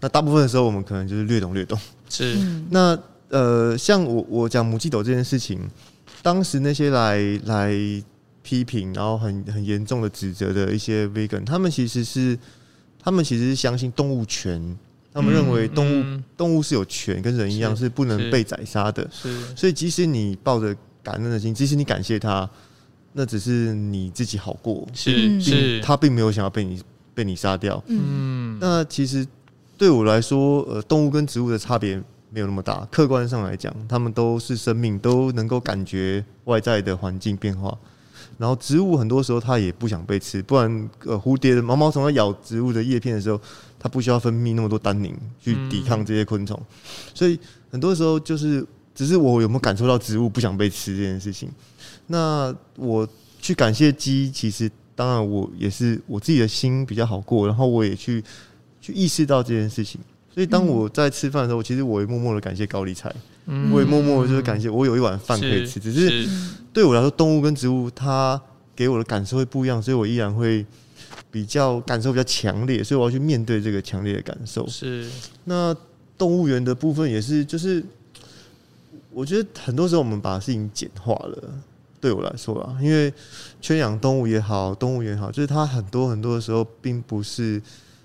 [0.00, 1.78] 那大部分的时候，我们可能就是略懂略懂。
[2.10, 2.36] 是。
[2.70, 2.96] 那
[3.30, 5.58] 呃，像我我讲母鸡斗这件事情，
[6.22, 7.72] 当时那些来来
[8.42, 12.38] 批评，然后很很严重的指责的一些 vegan，他们其实是
[13.02, 14.76] 他们其实是相信动物权，
[15.14, 19.08] 他们认为动物、嗯嗯、动物是有权，跟人一样是不能被宰杀的。
[19.10, 19.32] 是。
[19.40, 22.48] 是所以即使你抱着感恩的心，即使你感谢他。
[23.18, 26.82] 那只是你自己好过，是是，他并没有想要被你
[27.14, 27.82] 被你杀掉。
[27.86, 29.26] 嗯，那其实
[29.78, 31.96] 对我来说，呃，动物跟植物的差别
[32.28, 32.86] 没有那么大。
[32.92, 37.74] 客观上来讲，它们都是生命，都能够感觉外在的环境变化。
[38.36, 43.40] 然后植物很多时候它也不想被吃，不然呃，蝴蝶的毛毛虫在咬植物的叶片的时候，
[43.78, 46.60] 它不需要分泌那么多单宁去抵抗这些昆虫。
[47.14, 47.38] 所以
[47.70, 48.62] 很多时候就是，
[48.94, 51.48] 只是我有没有感受到植物不想被吃这件事情。
[52.06, 53.08] 那我
[53.40, 58.22] 去感谢鸡，其实当然我也是我自己的心比较好过，然后我也去
[58.80, 60.00] 去意识到这件事情。
[60.32, 63.10] 所以当我在吃饭的时候，其实我也默默的感谢高丽菜，
[63.72, 65.80] 我也默默的就是感谢我有一碗饭可以吃。
[65.80, 66.28] 只是
[66.74, 68.38] 对我来说，动物跟植物它
[68.74, 70.64] 给我的感受会不一样，所以我依然会
[71.30, 74.68] 比较感受比较强烈，所以我要去面对这个强烈的感受。
[74.68, 75.08] 是
[75.44, 75.74] 那
[76.18, 77.82] 动物园的部分也是，就是
[79.10, 81.54] 我觉得很多时候我们把事情简化了。
[82.06, 83.12] 对我来说啊，因为
[83.60, 87.60] 圈养动物也好，动物园也好，就是它很多很多的时候，并不是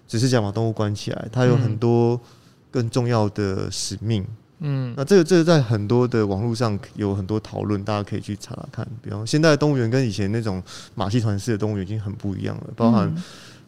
[0.07, 2.19] 只是想把动物关起来，它有很多
[2.71, 4.25] 更重要的使命。
[4.57, 8.87] 嗯，那这个这个在很多的网络上有很多讨论，大家可以去查查看。
[9.03, 10.63] 比方现在的动物园跟以前那种
[10.95, 13.15] 马戏团式的动物园已经很不一样了，包含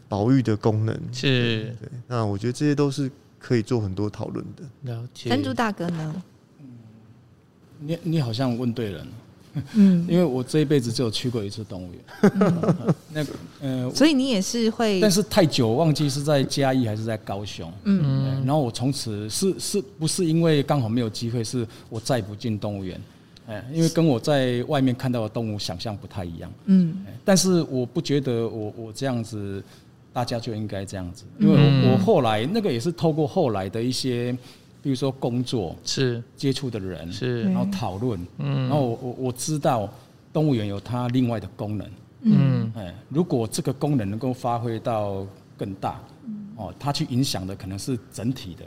[0.09, 0.99] 保育的功能。
[1.11, 4.91] 是对，那我觉得这些都是可以做很多讨论的。
[4.91, 5.29] 了解。
[5.29, 6.23] 山猪大哥呢？
[7.79, 9.13] 你你好像问对人了。
[9.75, 12.01] 嗯， 因为我这一辈子只有去过一次动物园，
[12.39, 22.99] 嗯、 那个呃，所以你也是会，但是太久忘记是在嘉义还是在高雄，嗯，然后我从此是是不是因为刚好没有机会，是我再不进动物园，
[23.47, 29.63] 哎，因为跟我在外面看到的动物想象不太一样，嗯，但是我不觉得我我这样子
[30.11, 31.55] 大家就应该这样子，因为
[31.89, 34.35] 我后来那个也是透过后来的一些。
[34.83, 36.21] 比如说工作是。
[36.35, 39.89] 接触的人是，然后讨论，嗯，然后我我我知道
[40.33, 41.89] 动物园有它另外的功能，
[42.23, 45.25] 嗯，哎，如果这个功能能够发挥到
[45.57, 46.01] 更大，
[46.57, 48.65] 哦，它去影响的可能是整体的。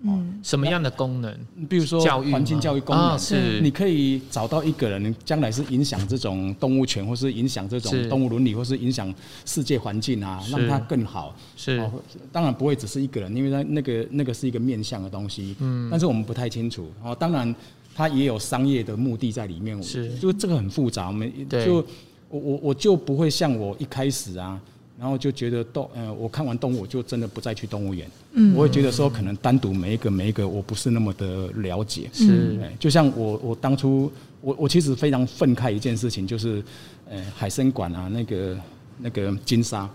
[0.00, 1.36] 嗯，什么样的功能？
[1.68, 9.12] 比如说环境教育功能，是你可以找到一个人，将来是影响这种动物权，或是影响这种动物伦理，或是影响
[9.44, 11.34] 世界环境啊，让它更好。
[11.56, 11.82] 是，
[12.30, 15.56] 当然不会只是一个人，因为它那个那个是一个面向的东西。
[15.58, 16.88] 嗯，但是我们不太清楚。
[17.02, 17.52] 哦，当然
[17.94, 19.82] 它也有商业的目的在里面。
[19.82, 21.08] 是，就这个很复杂。
[21.08, 21.84] 我们就
[22.28, 24.60] 我我我就不会像我一开始啊。
[24.98, 28.10] 然后就觉得动，呃，我看完动物，我就真的不再去动物园。
[28.32, 32.10] 嗯，我会觉得说，可能单独每一个每一个，我不是那么的了解。
[32.12, 36.60] 是，就像我我当初，我我其实非常愤慨一件事情，就是，
[37.08, 38.58] 呃，海生馆啊，那个
[38.98, 39.88] 那个金沙，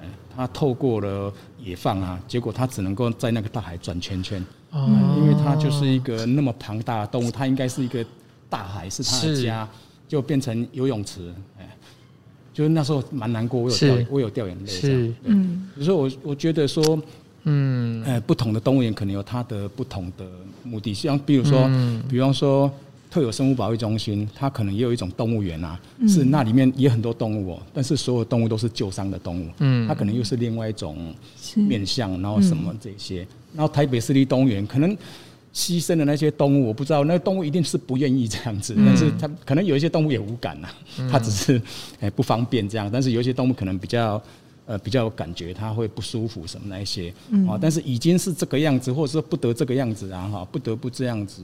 [0.00, 1.30] 呃，它透过了
[1.62, 4.42] 野放啊，结果它只能够在那个大海转圈圈。
[4.70, 4.88] 哦。
[5.18, 8.02] 因为它就是一个那么庞大的动物，它应该是一个
[8.48, 9.68] 大海是它的家，
[10.08, 11.30] 就变成游泳池。
[12.52, 14.66] 就是那时候蛮难过，我有掉，我有掉眼泪。
[14.66, 17.00] 是，嗯，所以我我觉得说，
[17.44, 20.24] 嗯，呃，不同的动物园可能有它的不同的
[20.62, 22.70] 目的，像比如说，嗯、比方说
[23.10, 31.14] 特有生物保育中心，它可能也有一种动物园啊，嗯、是那里面也很多动物哦，但是所有动物都是救伤的动物，嗯，它可能又是另外一种
[31.54, 34.96] 面向，然后什么这些，然后台北市立动物园可能。
[35.52, 40.68] 牺牲的那些动物，我不知道，那个动物一定是不愿意这样子，但是它可能有一些动物也无感呐，
[41.10, 41.60] 它只是
[42.00, 44.22] 诶不方便这样，但是有一些动物可能比较
[44.66, 47.12] 呃比较有感觉，它会不舒服什么那一些，
[47.48, 51.42] 啊，但是已经是这个样子，或者说不得这个样子啊哈，不得不这样子，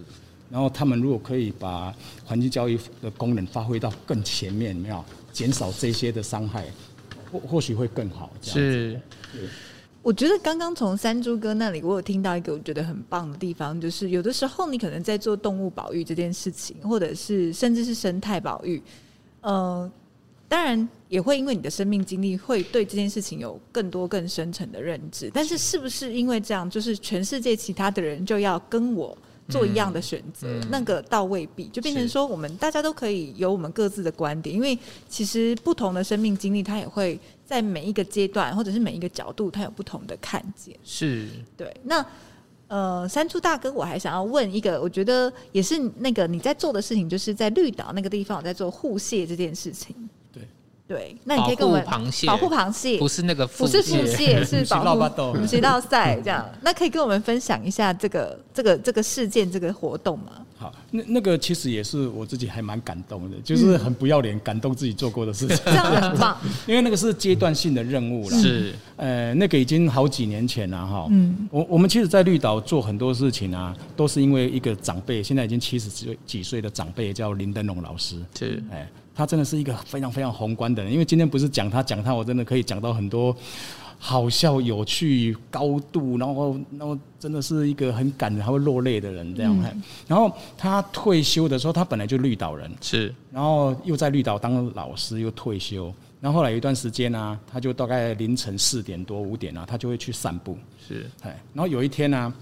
[0.50, 1.92] 然后他们如果可以把
[2.24, 5.04] 环境教育的功能发挥到更前面，没有？
[5.32, 6.64] 减少这些的伤害，
[7.30, 9.00] 或或许会更好这样子。
[9.32, 9.50] 是。
[10.06, 18.80] 我觉得刚刚从山猪哥那里，我有听到一个我觉得很棒的地方，就是有的时候你可能在做动物保育这件事情，或者是甚至是生态保育，
[19.40, 19.90] 呃，
[20.46, 25.28] 当然也会因为你的生命经历，会对这件事情有更多更深层的认知。
[25.34, 30.46] 但是，是不是因为这样，就是全世界其他的人就要跟我做一样的选择？
[30.46, 37.18] 嗯嗯、那个倒未必，就变成说我们大家都可以有我们各自的观点，因为其实不同的生命经历，它也会。
[37.46, 40.76] 在每一个阶段，或者是每一个角度，他有不同的看见。
[40.82, 41.74] 是，对。
[41.84, 42.04] 那
[42.68, 49.94] 呃，三柱大哥，我还想要问一个，我觉得也是那个你在做的事情，就是在绿岛那个地方，我在做护蟹这件事情。
[50.88, 56.48] 对，那你可以跟我们保护螃蟹，保护螃蟹不是那个，不是腹蟹， 是保护道赛这样。
[56.62, 60.46] 那可以跟我们分享一下这个这个这个事件这个活动吗？
[60.58, 66.38] 好，那那个其实也是我自己还蛮感动的，就是很不要脸，感动自己做过的事情，这样很棒。
[66.68, 71.08] 因为那个是阶段性的任务了，是呃，那个已经好几年前了哈。
[71.10, 78.88] 嗯，我我们其实，在绿岛做很多事情啊，都是因为一个长辈，现在已经七十岁几岁的长辈叫林登龙老师，是哎。
[79.16, 83.34] 他真的是一个非常非常宏观的人，因为今天不是讲他讲他，我真的可以讲到很多
[83.98, 89.58] 好笑、有趣、高度，然后然后真的是一个很感人、还会落泪的人这样。
[89.58, 95.90] 嗯、然后他退休的时候，他本来就绿岛人，是，然后又在绿岛当老师，又退休。
[96.20, 100.58] 然后后来有一段时间呢、啊，他就大概凌晨四点多五点啊，他就会去散步。
[100.86, 102.34] 是，哎，然后有一天呢、啊。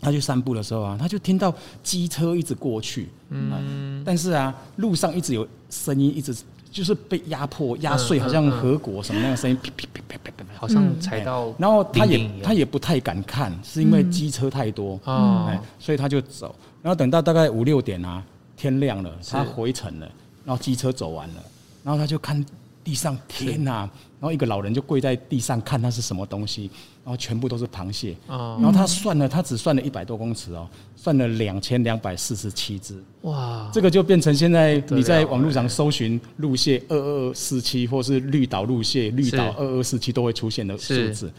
[0.00, 6.36] 他去散步的时候啊，他就听到机车一直过去，嗯，但是啊，路上一直有声音，一直
[6.70, 11.52] 就是被压迫、压碎，好像核果什么那个声音，噼噼噼噼噼，好像踩到。
[11.58, 16.54] 然后他也他也不太敢看，是因为机车太多啊，所以他就走。
[16.82, 18.22] 然后等到大概五六点啊，
[18.56, 20.08] 天亮了，他回程了，
[20.44, 21.42] 然后机车走完了，
[21.82, 22.44] 然后他就看
[22.88, 23.80] 地上，天哪！
[24.18, 26.70] 然后一个老人就跪在地上看那是什么东西，
[27.04, 28.16] 然后全部都是螃蟹。
[28.26, 32.98] 然后他算了，他只算了一百多公尺哦，算了两千两百四十七只。
[33.22, 33.70] 哇！
[33.74, 41.30] 这个就变成现在你在网络上搜寻陆蟹二二四七，或是绿岛陆蟹绿岛二二四七都会出现的数字。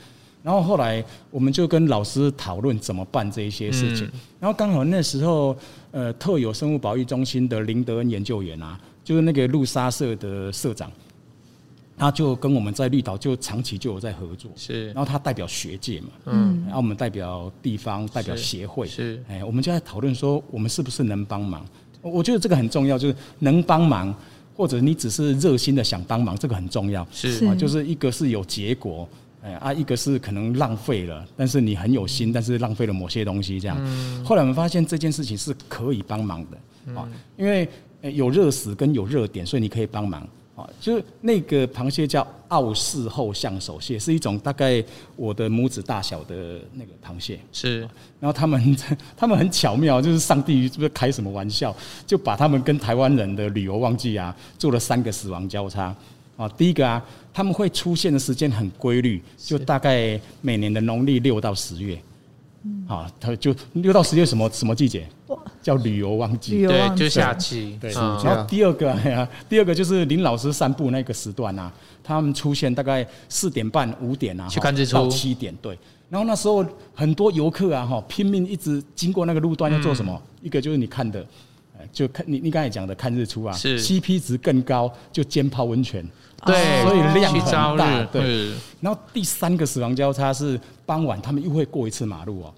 [0.44, 4.08] 然后后来我们就跟老师讨论怎么办这一些事情。
[4.40, 5.58] 然后刚好那时候，
[5.90, 10.92] 呃，特有生物保育中心的林德恩研究员啊，就是那个陆沙社的社长。
[12.00, 21.66] 他就跟我们在绿岛就长期就有在合作，是，然后他代表学界嘛，嗯，然后我们代表地方代表协会，是，哎，我们就在讨论说，我们是不是能帮忙？
[22.02, 24.16] 我觉得这个很重要，就是能帮忙，
[24.56, 27.46] 或者你只是热心的想帮忙，这个很重要，是。
[27.46, 29.06] 啊，就是一个是有结果，
[29.44, 33.76] 哎啊，一个是可能浪费了，但是你很有心，但是浪费了某些东西，这样。
[33.82, 37.68] 嗯，后来我们发现这件事情是可以帮忙的，啊，因为
[38.02, 40.26] 有热死跟有热点，所以你可以帮忙。
[40.60, 44.84] 啊，就是那个螃蟹叫澳氏后象手蟹，是一种大概
[45.16, 47.40] 我的拇指大小的那个螃蟹。
[47.54, 47.82] 是，
[48.20, 48.78] 然后他们
[49.16, 51.74] 他们很巧妙，就是上帝是不是开什么玩笑，
[52.06, 55.96] 就把他们跟台湾人的旅游旺季啊做了三个死亡交叉
[56.36, 56.50] 啊。
[56.50, 57.02] 第一个啊，
[57.34, 61.98] 他们会出现的时间很规律，就大概每年的农历六到十月。
[62.66, 65.08] 嗯啊，他就六到十月什么什么季节？
[65.70, 67.78] 叫旅游旺季，对，就夏季。
[67.80, 68.92] 对，然后第二个，
[69.48, 71.72] 第二个就是林老师散步那个时段啊，
[72.04, 75.78] 他们出现大概四点半、五点啊，去看日出到七点，对。
[76.10, 80.20] 然后那时候很多游客啊，哈，拼命一直经过那个路段要做什么？
[80.26, 81.24] 嗯、一个就是你看的，
[81.92, 86.04] 就看你你刚才讲的看日出啊，是 CP 值更高，就兼泡温泉，
[86.48, 88.22] 对，所以量很大，对。
[88.24, 88.52] 对
[88.82, 92.52] 然后第三个死亡交叉是傍晚，他们又会过一次马路哦。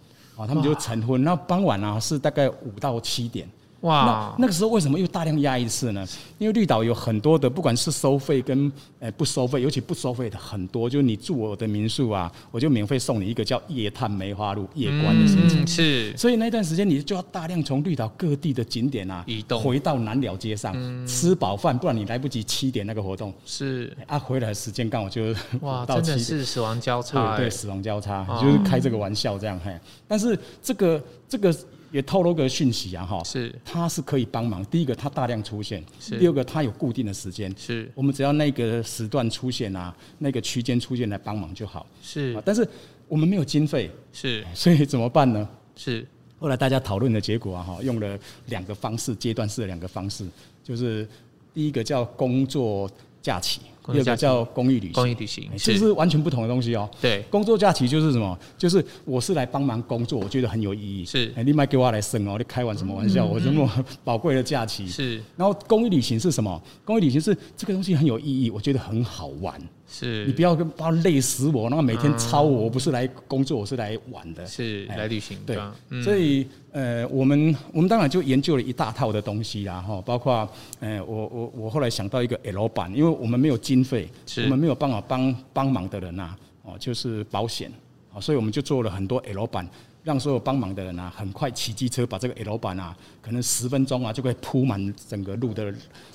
[0.48, 3.48] 他们就成婚，那傍晚啊是大概五到七点。
[3.82, 6.08] 哇，那那个时候为什么又大量压一次呢？
[6.38, 15.66] 因为绿岛有很多的，不管是收费跟呃不收费，尤其不收费的很多，就是你住我的民宿啊，我就免费送你一个叫夜探梅花鹿夜观的行程。
[15.66, 20.76] 是，所以那段时间你就要大量从绿岛各地的景点啊移动，回到南寮街上
[21.08, 23.34] 吃饱饭，不然你来不及七点那个活动。
[23.46, 29.76] 是啊，回来的时间刚好就哇，真的是死亡交叉，对，死亡交叉就是开这个玩笑这样嘿。
[30.08, 31.52] 但是这个这个。
[31.92, 34.66] 也透露个讯息啊，哈，是，它是可以帮忙。
[34.66, 37.54] 第一个，它大量出现；是第二个，它有固定的时间。
[37.58, 41.86] 是，我们只要那个时段出现啊，那个区间出现来帮忙就好。
[42.02, 42.68] 是，但是
[43.08, 45.48] 我们没有经费，是，所以怎么办呢？
[45.76, 46.08] 是，
[46.40, 50.26] 后来大家讨论的结果啊，哈，用了两个方式，阶段式的两个方式，
[50.64, 51.08] 就是
[51.54, 52.90] 第一个叫工作
[53.22, 53.62] 假期。
[53.88, 56.90] 第二个叫公益旅行，公益旅行这是完全不同的东西哦。
[57.02, 58.38] 对，工作假期就是什么？
[58.58, 61.06] 就是我是来帮忙工作，我觉得很有意义。
[61.06, 63.26] 是，你别给我来生哦，你开玩什么玩笑？
[63.26, 63.70] 我这么
[64.04, 64.88] 宝贵的假期。
[64.88, 66.62] 是，然后公益旅行是什么？
[66.86, 69.60] 公益旅行是这个东西很有意义，我觉得很好玩。
[69.94, 74.46] 是，你不要跟把累死我，然后每天操我，我不是来工作，我是来玩的。
[74.48, 75.38] 是，来旅行。
[75.46, 75.58] 对，
[76.02, 80.48] 所以呃，我们我们当然就研究了一大套的东西啦，哈，包括
[80.80, 87.72] 呃，我我我后来想到一个 L 版，因为我们没有经费，我们没有办法帮帮忙的人呐，哦，就是保险，
[88.20, 89.68] 所以我们就做了很多 L 版。
[90.04, 95.72] 让所有帮忙的人啊，很快骑机车把这个 L 板啊，可能十分钟啊，就可以铺满整个路的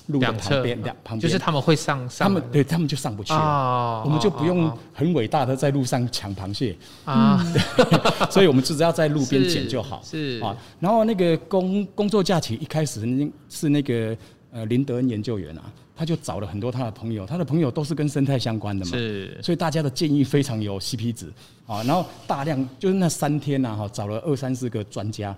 [0.07, 6.75] 路的旁边两旁边，就是他们会上上，他们对他们就上不去了，哦、我们就不用很伟大的在路上抢螃蟹。
[7.05, 7.41] 啊，
[8.29, 10.01] 所以我们就只要在路边捡就好。
[10.03, 10.37] 是。
[10.43, 10.53] 啊。
[10.81, 12.99] 然后那个工工作假期一开始
[13.47, 14.17] 是那个
[14.51, 15.63] 呃林德恩研究员啊。
[15.97, 21.33] 他就找了很多他的朋友，他的朋友都是跟生态相关的嘛，是，所以大家的建议非常有 CP 值
[21.65, 21.81] 啊。
[21.83, 25.35] 然后大量就是那三天呐，哈，找了二三十个专家，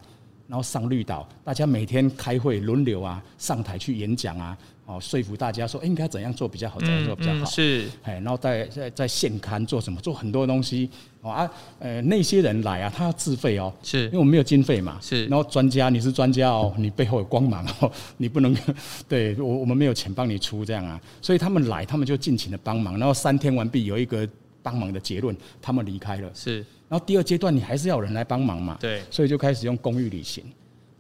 [0.48, 4.58] 然后上绿岛，大家每天开会轮流啊，上台去演讲啊。
[4.86, 7.46] 哦，说服大家说，应该怎样做比较好，怎样做比较好？
[7.46, 10.02] 是，哎，然后在在在现刊做什么？
[10.02, 10.90] 做很多东西
[11.22, 15.26] 哦啊，呃，那些人来啊，他要自费哦，是，因为我们没有经费嘛，是。
[15.26, 18.56] 然后专家，你是专家哦，你背后有光芒哦， 你不能，
[19.10, 22.98] 对我我们没有钱帮你出这样啊，所以他们来，他们就尽情的帮忙。
[22.98, 24.28] 然后三天完毕，有一个
[24.64, 26.32] 帮忙的结论，他们离开了。
[26.34, 26.66] 是。
[26.88, 28.78] 然后第二阶段，你还是要有人来帮忙嘛？
[28.80, 29.02] 对。
[29.12, 30.44] 所以就开始用公寓旅行。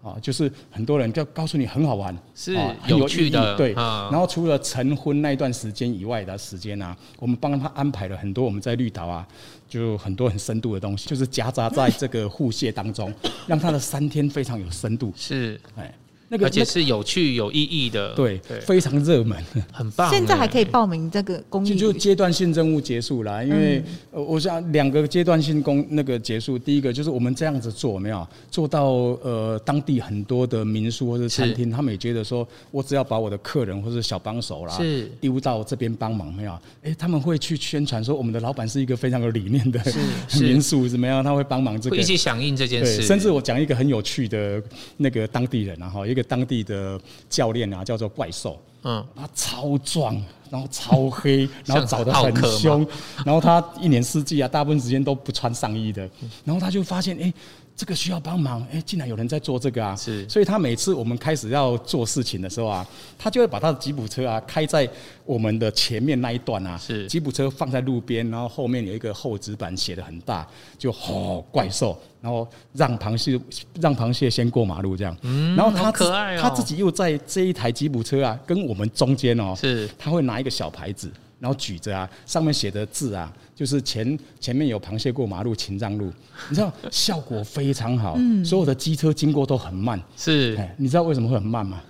[0.01, 2.55] 啊，就是很多人就告诉你很好玩，是
[2.87, 3.73] 有趣的，对。
[3.73, 9.27] 然后除了晨昏那一段时间以外的时间啊，我们帮他安排了很多我们在绿岛啊，
[9.67, 13.13] 就很多很深度的东西，就是夹杂在这个互蟹当中，
[13.45, 15.11] 让他的三天非常有深度。
[15.15, 15.93] 是，哎。
[16.31, 20.11] 那个而且是有趣有意义的，对，非常热门， 很棒。
[20.11, 28.85] 现在还可以报名这个公益，就阶段性任务结束了，因为我想两个阶段性公那个结束，第一个就是我们这样子做，没有做到
[29.23, 36.55] 呃当地很多的民宿或者餐厅，他们也觉得说我只要把我的客人或者小帮手啦，是丢到这边帮忙，没有？
[36.83, 39.81] 哎，他们会去宣传说我们的老板是一个非常有理念的
[40.39, 41.23] 民宿，怎么样？
[41.23, 43.01] 他会帮忙这个，一起响应这件事。
[43.01, 44.61] 甚至我讲一个很有趣的
[44.97, 46.18] 那个当地人，然后一个。
[46.23, 50.15] 当地的教练啊，叫做怪兽，嗯，他超壮，
[50.49, 52.87] 然后超黑，然后长得很凶，
[53.25, 56.09] 然后他一年四季啊，大部分时间都不穿上衣的，
[56.43, 57.33] 然后他就发现，哎。
[57.79, 59.95] 这个需要帮忙，哎，竟然有人在做这个啊！
[59.95, 62.85] 是，所以他每次我们开始要做事情的时候啊，
[63.17, 64.85] 他就会把他的吉普车啊开在
[65.23, 70.45] 我们的前面那一段啊，是，吉普车放在路边，然后后面有一个厚纸板写的很大，
[70.77, 73.39] 就吼怪兽，然后让螃蟹
[73.79, 81.09] 让螃蟹先过马路这样，嗯，然后他可爱他自己又在这一台吉普车啊跟我们中间哦，是，他会拿一个小牌子。
[81.39, 86.11] 然后举着啊，上面写的字啊，就是前前面有螃蟹过马路，秦让路。
[86.49, 89.99] 你知道效果非常好，所有的机车经过都很慢。
[90.15, 91.81] 是，你知道为什么会很慢吗？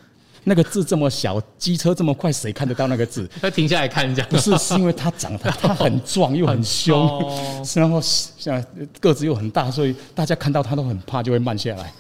[0.46, 3.30] 那个字这么小，机车这么快，谁看得到那个字？
[3.42, 4.26] 他停下来看一下。
[4.30, 7.08] 不是，是因为他长得 他很壮又很凶，
[7.76, 8.64] 然后像
[9.00, 11.94] 个子又很大，所以大家看到他都很怕，就会慢下来，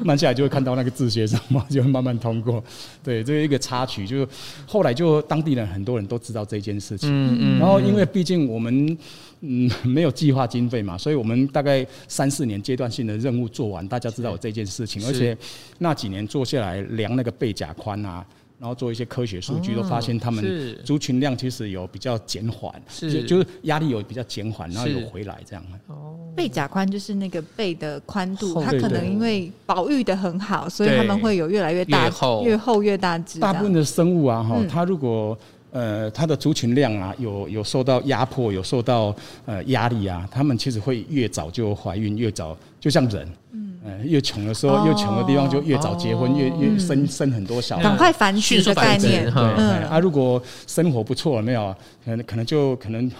[0.00, 2.62] 慢下来就会看到那个字写什么，就会慢慢通过。
[3.04, 4.26] 对，这是一个插曲，就
[4.66, 7.08] 后来就当地人很多人都知道这件事情。
[7.10, 7.58] 嗯嗯。
[7.58, 8.96] 然后因为毕竟我们。
[9.40, 15.36] 嗯， 没有计划经费嘛，所以我们大概三四年阶段性的任务做完，大家知道有这件事情，而且
[15.78, 18.24] 那几年做下来量那个背甲宽啊，
[18.58, 23.22] 然后做一些科学数据，都发现他们族群量其实有比较减缓，是。
[23.24, 25.64] 就是压力有比较减缓，然后有回来这样。
[25.86, 32.04] 哦，背甲宽就是那个背的宽度，它可能因为保育的很好，所以他们会有越来越大、
[32.44, 32.82] 越厚。
[32.82, 33.38] 越大只。
[33.38, 35.38] 大部分的生物啊，哈，它如果
[35.70, 39.14] 呃，它的族群量啊，有有受到压迫，有受到
[39.44, 49.24] 呃压力啊，他们其实会越早就怀孕，越早就像人，嗯，呃、越穷的时候，越穷的地方就越早结婚，哦、越越生生很多小孩，赶快繁殖的概念。
[49.24, 53.10] 对，嗯、啊，如果生活不错了，没有，可能可能就可能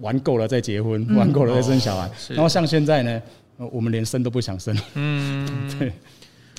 [0.00, 2.06] 玩够了再结婚，嗯、玩够了再生小孩。
[2.06, 3.22] 哦、然后像现在呢，
[3.72, 4.76] 我们连生都不想生。
[4.96, 5.90] 嗯， 对。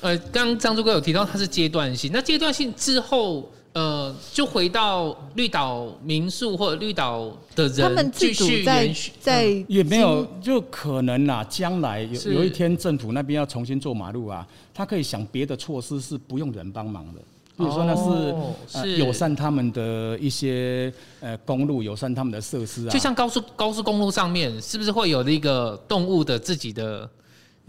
[0.01, 3.47] 呃，刚刚张柱哥有提到它是阶段性，那阶段性之后。
[3.73, 11.41] 呃，就回到绿岛民宿或者绿岛的人，他们继续在在也没有，就可能啦。
[11.49, 17.21] 将来有有一天政府那边要重新做马路啊，他可以想别的措施是不用人帮忙的，
[17.55, 22.89] 比如说那是是友善他们的一些呃公路，友善他们的设施啊。
[22.89, 27.09] 就像高速高速公路上面，是不是会有那个动物的自己的？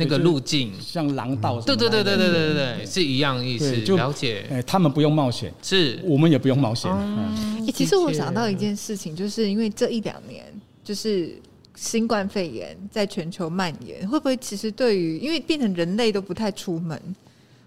[0.03, 3.81] 那个路径像廊道，对对对对对对对，是一样意思。
[3.83, 6.91] 就了解，哎，他们不用冒险，是我们也不用冒险。
[6.93, 10.45] 嗯，其实我想到一件事情，就是因为这一两年，
[10.83, 11.37] 就是
[11.75, 17.01] 新冠肺炎在全球蔓延，会不会其实对于因为变成人类都不太出门，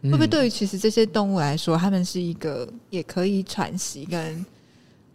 [0.03, 4.45] 会不会对于其实这些动物来说，他们是一个也可以喘息跟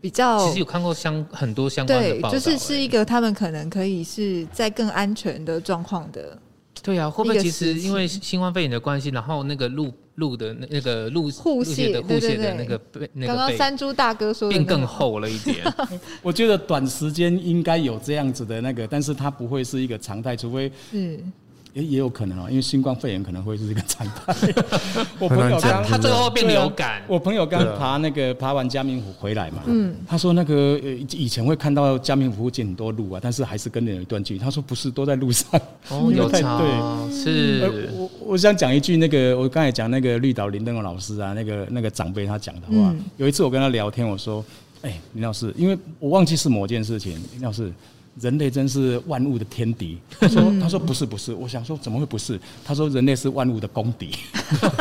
[0.00, 0.46] 比较？
[0.46, 6.38] 其实有看过相很多相关的报道，就是是一个他们可能可以是在更安全的状况的。
[6.83, 15.59] 对啊，会不会其实因为新冠肺炎的关系，然后那个路路的那那个路护线的护线的那个背，刚刚山猪大哥说的变更厚了一点。
[16.22, 21.33] 我觉得短时间应该有这样子的那个，但是它不会是一个常态，除非嗯。
[21.72, 24.34] 也也有可能哦，因为新冠肺炎可能会是一个常态。
[25.18, 27.02] 我朋友刚他最后变流感。
[27.06, 34.40] 我朋友刚爬那个爬完嘉明湖回来嘛，嗯，他说那个呃以前会看到嘉明湖附近很多鹿啊，但是还是跟人有一段距离。
[34.40, 35.60] 他说不是，都在路上。
[35.90, 36.58] 哦， 有差。
[36.58, 37.90] 对，是。
[37.94, 42.94] 我我想讲一句，那个我刚才讲那个绿岛林登的老师啊，那个那个长辈他讲的话。
[43.16, 44.44] 有一次我跟他聊天，我说
[44.82, 47.72] ：“哎，林老师，因为我忘记是某件事情，林老师。”
[48.20, 49.98] 人类真是万物的天敌。
[50.20, 52.38] 他说：“他说不是不是，我想说怎么会不是？
[52.64, 54.10] 他说人类是万物的公敌。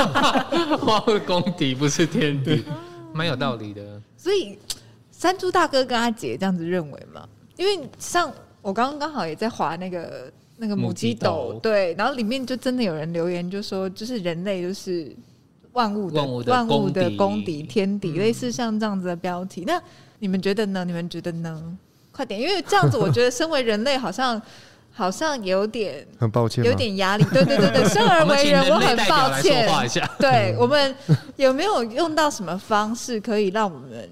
[0.85, 2.63] 万物公敌不是天敌，
[3.13, 4.01] 蛮有道理的。
[4.17, 4.57] 所以
[5.11, 7.27] 山猪大哥跟阿姐这样子认为嘛？
[7.57, 8.31] 因为像
[8.61, 15.15] 我刚刚刚好也在划那个那个母鸡斗，对，然后里面就真的有人留言就说，就是人类就是
[15.73, 19.63] 万物的万物的公敌天敌，类似像这样子的标题。
[19.65, 19.81] 那
[20.19, 20.83] 你们觉得呢？
[20.83, 21.77] 你们觉得呢？”
[22.19, 24.41] 快点，因为这样子，我觉得身为人类好像
[24.91, 27.23] 好像有点很抱歉，有点压力。
[27.31, 29.65] 对对对对， 生而为人，我很抱歉。
[30.19, 30.93] 对，我们
[31.37, 34.09] 有没有用到什么方式可以让我们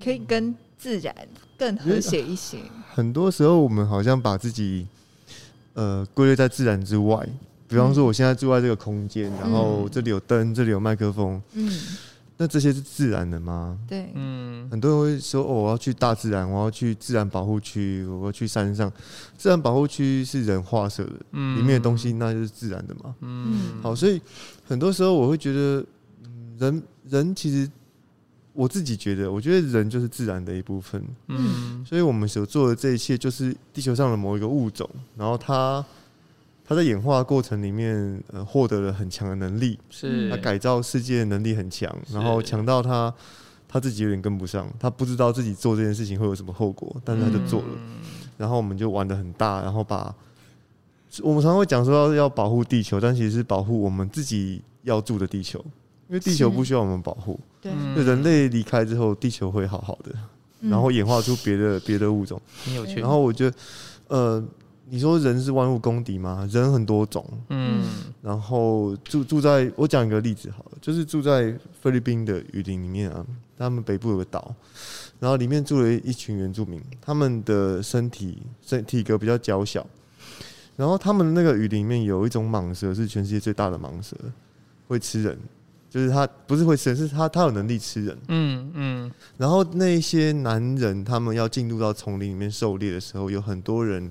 [0.00, 1.12] 可以跟自然
[1.58, 2.58] 更和谐一些？
[2.94, 4.86] 很多时候，我们好像把自己
[5.74, 7.26] 呃归类在自然之外。
[7.66, 11.68] 比方说，我现在住在这个空间，然后这里有灯，这里有麦克风，嗯。
[12.40, 13.76] 那这些是自然的吗？
[13.88, 18.92] 对，嗯，很多人会说，哦，我要去大自然，我要去自然保护区，我要去山上。
[19.36, 24.22] 自然保护区是人画设的，嗯，里面的东西那就是自然的嘛，嗯，好，所以
[24.64, 25.84] 很多时候我会觉得，
[26.58, 27.68] 人人其实
[28.52, 35.84] 我自己觉得，我觉得人就是自然的一部分，嗯，所以我们所做的这一切，就是地球上的某一个物种，然后它。
[36.68, 40.28] 他在演化过程里面，呃，获得了很强的能力，是。
[40.28, 43.12] 他改造世界的能力很强，然后强到他
[43.66, 47.68] 他自己有点跟不上，他不知道自己做这件事情会有什么后果，但是他就做了，
[48.36, 50.14] 然后我们就玩的很大，然后把
[51.22, 55.58] 我们常常会讲说要要保护地球，但其实是保护我们自己要住的地球，
[56.08, 57.72] 因为地球不需要我们保护，对，
[58.04, 60.12] 人类离开之后，地球会好好的，
[60.68, 63.56] 然后演化出别的别的物种，很有趣，然后我觉得，
[64.08, 64.44] 呃。
[64.90, 66.48] 你说人是万物公敌吗？
[66.50, 67.84] 人很多种，嗯，
[68.22, 73.24] 然后住住在我讲一个例子好了，就是住在菲律宾的雨林里面啊，
[73.56, 74.54] 他们北部有个岛，
[75.20, 79.86] 然后里面住了一群原住民，他们的身体身体格比较娇小，
[80.76, 84.16] 然后他们那个雨林里面有一种蟒蛇是全世界最大的蟒蛇，
[84.86, 85.38] 会吃人，
[85.90, 88.18] 就是它不是会吃人，是它它有能力吃人。
[88.28, 89.12] 嗯嗯。
[89.36, 94.10] 然后那些男人他们要进入到丛林里面狩猎的时候，有很多人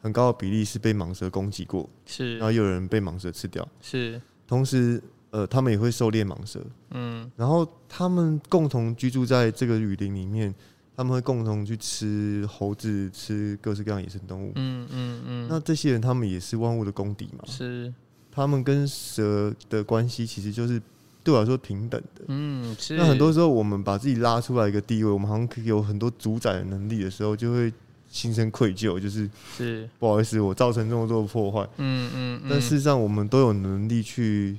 [0.00, 4.20] 很高的比例是被蟒蛇攻击过，是，然后有人被蟒蛇吃掉，是。
[4.46, 7.30] 同时，呃，他们也会狩猎蟒蛇，嗯。
[7.36, 10.54] 然后他们共同居住在这个雨林里面，
[10.96, 14.52] 他们会共同去吃猴子，吃各式各样野生动物。
[14.56, 15.46] 嗯嗯嗯。
[15.48, 17.44] 那这些人他们也是万物的公敌嘛？
[17.46, 17.92] 是。
[18.32, 20.80] 他们跟蛇的关系其实就是。
[21.22, 22.96] 对我来说平等的，嗯，是。
[22.96, 27.70] 那很多时候我们把自己拉出来一个地位，我们好像可以有很多主宰的能力的时候，就会
[28.10, 32.42] 心生愧疚，就是是不好意思，我造成这么多的破坏，嗯嗯。
[32.50, 34.58] 但事实上，我们都有能力去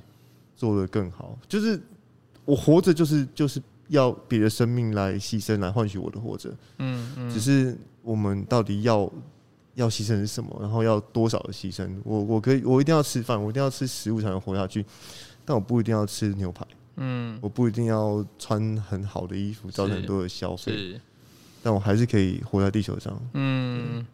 [0.56, 1.38] 做得更好。
[1.46, 1.80] 就是
[2.44, 6.50] 我活着，就是就是要别的生命来牺牲，来换取我的活着。
[6.78, 7.30] 嗯嗯。
[7.30, 9.12] 只是我们到底要
[9.74, 10.56] 要牺牲是什么？
[10.60, 11.88] 然后要多少的牺牲？
[12.04, 14.84] 我我可以，我一定要吃饭，我一定要吃食物才能活下去。
[15.44, 16.64] 但我不一定要吃牛排，
[16.96, 21.00] 嗯，我不一定要穿很好的衣服，造成很多的消费，是，
[21.62, 23.16] 但我还是可以活在地球上。
[23.34, 24.04] 嗯，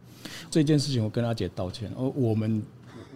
[0.51, 1.91] 这件事情我跟阿姐道歉。
[1.97, 2.63] 哦，我们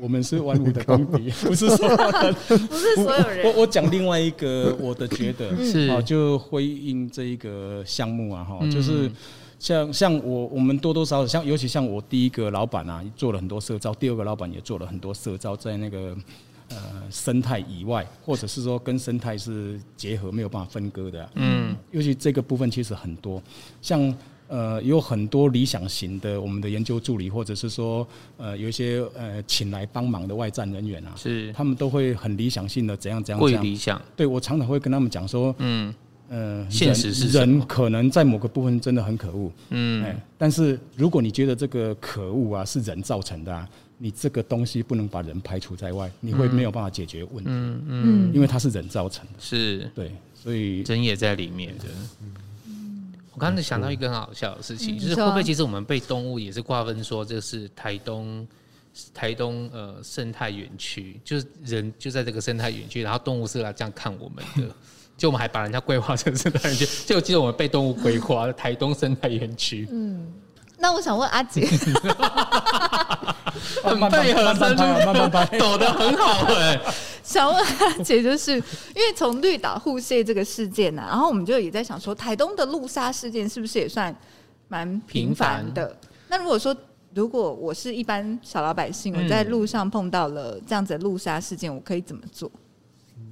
[0.00, 3.46] 我们是万物的公敌， 不是所有人，不是所有人。
[3.46, 9.10] 我我讲另外一个我的觉得是啊，就回应这一个项目啊，哈，就是
[9.58, 16.16] 像像我我们多多少少像，尤其像我第一个老板啊，做了很多社招，第二个老板也做了很多社招，在那个。
[16.74, 21.28] 呃，生态以外，或者是说跟生态是结合，没有办法分割的。
[21.34, 23.42] 嗯，尤其这个部分其实很多，
[23.80, 24.14] 像
[24.48, 28.06] 呃有很多理想型的我们的研究助理，或者是说
[28.36, 34.00] 呃有一些呃请来帮忙的外站人员啊，是他们都会很理想性的怎样怎样过于理想。
[34.16, 35.94] 对，我常常会跟他们讲说，嗯
[36.28, 43.68] 呃，现实是人可能在某个部分真的很可恶，嗯，但是如果你觉得这个可恶啊是人造成的啊。
[43.98, 47.50] 你这个东西不能把人排除在外，你会没有办法解决问题。
[47.50, 49.32] 嗯嗯，因为它是人造成的。
[49.38, 51.84] 是，对，所以人也在里面的。
[53.34, 58.46] 我刚才想到一个很好笑的事情，就是会不会其实我们被动物也是划分说，这是台东
[59.14, 64.74] 台东呃生态园区，就是人就在这个生态园区，然后动物是来这样看我们的，
[65.16, 69.88] 就我们还把人家规划成生态园区，就记得我们被动物规划台东生态园区。
[69.90, 70.30] 嗯，
[70.76, 71.66] 那我想问阿捷。
[73.82, 76.80] 很配合，三猪慢慢拍， 抖得很好哎。
[77.22, 84.14] 想问阿姐，就是因为从绿岛护蟹这个事件呢、啊，然后我们就也在想说，台东的路杀事件是不是也算
[84.66, 85.96] 蛮频繁的？
[86.28, 86.76] 那如果说，
[87.14, 92.50] 如果我是一般小老百姓，我在路上碰到了这样子的路杀事件，我可以怎么做？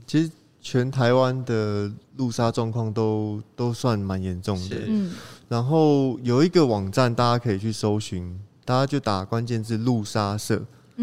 [0.07, 4.77] 其实全台湾的路杀状况都都算蛮严重的。
[4.87, 5.13] 嗯，
[5.49, 8.39] 然后有一个网站，大家可以去搜寻。
[8.71, 10.63] 大家就打关键字“路杀社”，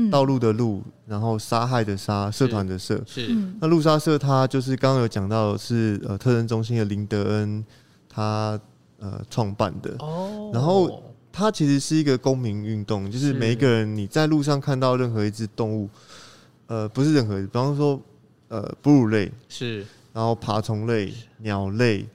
[0.09, 3.03] 道路的路，然后杀害的杀，社团的社。
[3.05, 3.27] 是。
[3.59, 7.65] 那路杀社，它就是刚刚有讲到是呃特生中心的林德恩
[8.07, 8.57] 他
[8.99, 9.93] 呃创办的。
[9.99, 10.49] 哦。
[10.53, 15.89] 然后它其实是一个公民运动，就是每一个人你在路上看到任何一只动物，
[16.67, 17.99] 呃，不是任何，比方说
[18.47, 22.07] 呃哺乳类是，然后爬虫类、鸟类，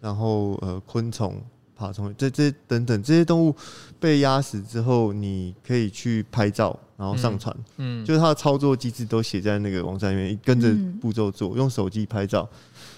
[0.00, 1.38] 然后呃昆虫。
[1.76, 3.54] 爬虫这这等等这些动物
[3.98, 7.54] 被压死之后，你可以去拍照，然后上传。
[7.78, 12.48] 嗯，就是它的操作机制都写在那个网站里面，跟着步骤做，用手机拍照。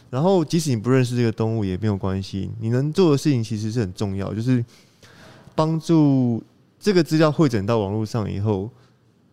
[0.08, 4.64] 然后即使你不认识这个动物也没有关系，你能做的事情其实是很重要，就是
[5.54, 6.42] 帮助
[6.78, 8.70] 这个资料汇整到网络上以后，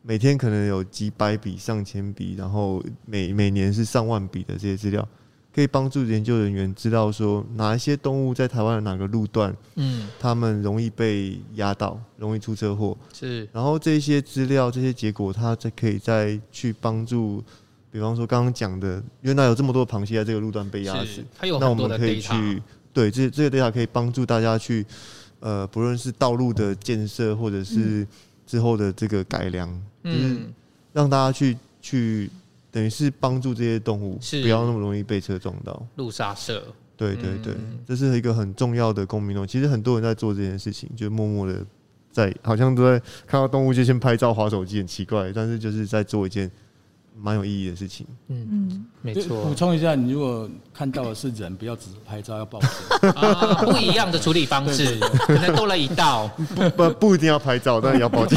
[0.02, 5.08] 每天可能有几百笔、上千笔，然后每每年是上万笔的这些资料。
[5.54, 12.98] 可以帮助研究人员知道说哪一些动物在台湾的哪个路段，嗯，他们容易被压到，容易出车祸。
[13.14, 17.44] 是，然后这些资料、这些结果，它再可以再去帮助，
[17.92, 21.24] 比方说刚刚讲的，原来有这么多螃蟹在这个路段被压死，
[21.60, 24.84] 那我们可以去对这这个 data 可以帮助大家去，
[25.40, 28.08] 呃，不论是道路的建设，或者是
[28.48, 29.70] 之后的这个改良，
[30.04, 30.38] 就是
[30.94, 32.28] 让大家去去。
[32.74, 35.86] 等于是帮助这些动物不要那么容易被车撞到。
[35.98, 36.64] 路杀社，
[36.98, 37.54] 对对对，
[37.86, 39.46] 这是一个很重要的公民动。
[39.46, 41.64] 其实很多人在做这件事情，就默默的
[42.12, 46.50] 在，好像都在看到动物就先拍照、划手机，很奇怪，但是就是在做一件
[47.16, 48.08] 蛮有意义的事情。
[48.30, 49.44] 嗯嗯，没错。
[49.44, 52.70] 补充一下，你如果看到的是人，不要只是拍照，要报警。
[53.14, 56.28] 啊，不一样的处理方式， 可能多了一道。
[56.56, 58.36] 不不不一定要拍照，但也要报警。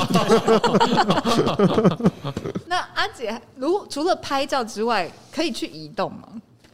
[2.77, 6.29] 那阿姐，如除了拍照之外，可以去移动吗？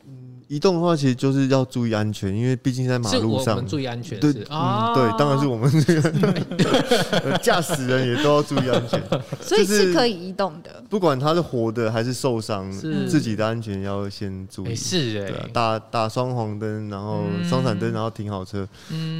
[0.05, 4.19] 嗯，移动的话，其实就是要注意安全，因为毕竟在马路上，注意安全。
[4.19, 9.01] 对，嗯，对，当然是我们这个驾驶人也都要注意安全。
[9.41, 12.69] 所以是可以移动的，不管他是活的还是受伤，
[13.07, 14.75] 自己的安全要先注意。
[14.75, 18.69] 是哎，打打双黄灯，然后双闪灯，然后停好车。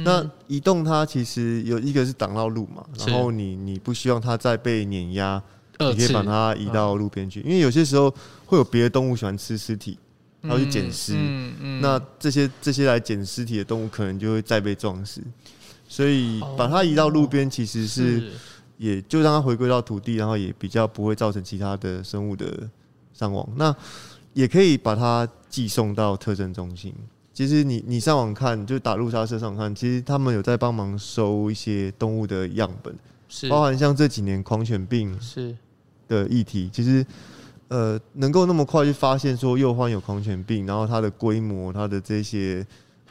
[0.03, 5.41] 那移动它其实有一个是挡到路嘛，然后你你不希望它再被碾压，
[5.79, 8.13] 你可以把它移到路边去，因为有些时候
[8.45, 9.97] 会有别的动物喜欢吃尸体。
[10.45, 15.21] 然后去捡尸，嗯嗯、那这些这些来捡尸体的动物可能就会再被撞死，
[15.87, 18.29] 所以把它移到路边，其实是
[18.77, 22.69] 也就让它回归到土地，然后也比较不会造成其他的生物的
[23.13, 23.47] 伤亡。
[23.55, 23.73] 那
[24.33, 26.93] 也可以把它寄送到特征中心。
[27.33, 32.93] 其实你你上网看，就打路杀车上网看，其实他们有在帮忙收一些动物的样本，
[33.33, 35.55] 是包含像这几年狂犬病是
[36.07, 37.05] 的议题，其实。
[37.69, 42.63] 呃，能够那么快去发现说幼獾有狂犬病，然后它的规模、它的这些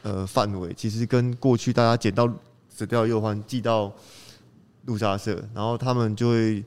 [0.03, 2.31] 呃范围，其实跟过去大家捡到
[2.69, 3.91] 死掉的幼獾寄到
[4.85, 6.63] 路杀社，然后他们就会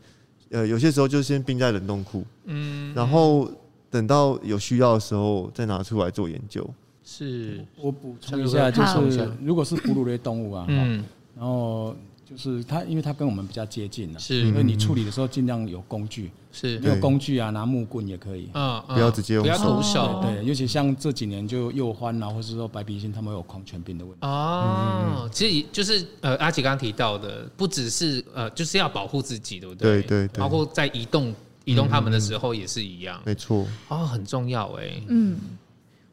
[0.50, 3.50] 呃有些时候就先冰在冷冻库，嗯，然后
[3.88, 6.68] 等到有需要的时候再拿出来做研究。
[7.02, 11.02] 是我补充一下，就是如果是哺乳类动物啊，嗯，
[11.34, 11.96] 然后。
[12.28, 24.26] 就是它，因为它跟我们比较接近了，是，所以你处理的时候尽量有工具，是，有工具啊，拿木棍也可以，嗯，不要直接用手，不要徒手，对，尤其像这几年就幼獾啊，或是说白鼻心，他们有狂犬病的问题。
[24.26, 30.02] 哦，其实就是呃，阿吉刚刚提到的，不只是呃，就是要保护自己，对不对？
[30.02, 31.32] 对对，包括在移动
[31.64, 33.64] 移动他们的时候也是一样，没错。
[33.86, 35.38] 哦，很重要哎，嗯。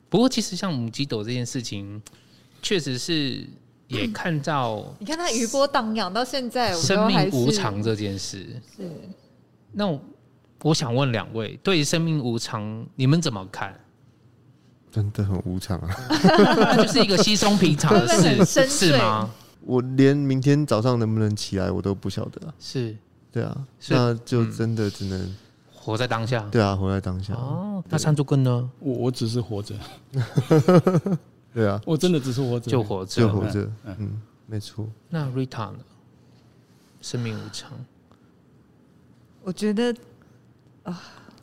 [0.09, 1.99] 不过其实像母鸡斗这件事情，
[2.61, 3.47] 确实是。
[3.87, 8.89] 也看到，你看他余波荡漾到现在，生命无常这件事是。
[9.71, 9.99] 那
[10.61, 13.77] 我想问两位，对于生命无常，你们怎么看？
[14.91, 18.07] 真的很无常啊，那就是一个稀松平常的
[18.45, 19.27] 事，是吗？
[19.65, 22.39] 我连明天早上能不能起来，我都不晓得。
[22.59, 22.95] 是，
[23.31, 23.57] 对啊，
[23.89, 25.35] 那就真的只能
[25.73, 26.47] 活在当下。
[26.51, 27.33] 对啊，活在当下。
[27.33, 28.69] 哦，那山竹根呢？
[28.79, 29.73] 我我只是活着。
[31.53, 33.69] 对啊，我真的只是活着，就活着，就活着。
[33.85, 34.87] 嗯，没错。
[35.09, 35.79] 那 Rita 呢？
[37.01, 37.71] 生命无常。
[39.43, 39.93] 我觉得
[40.83, 41.01] 啊，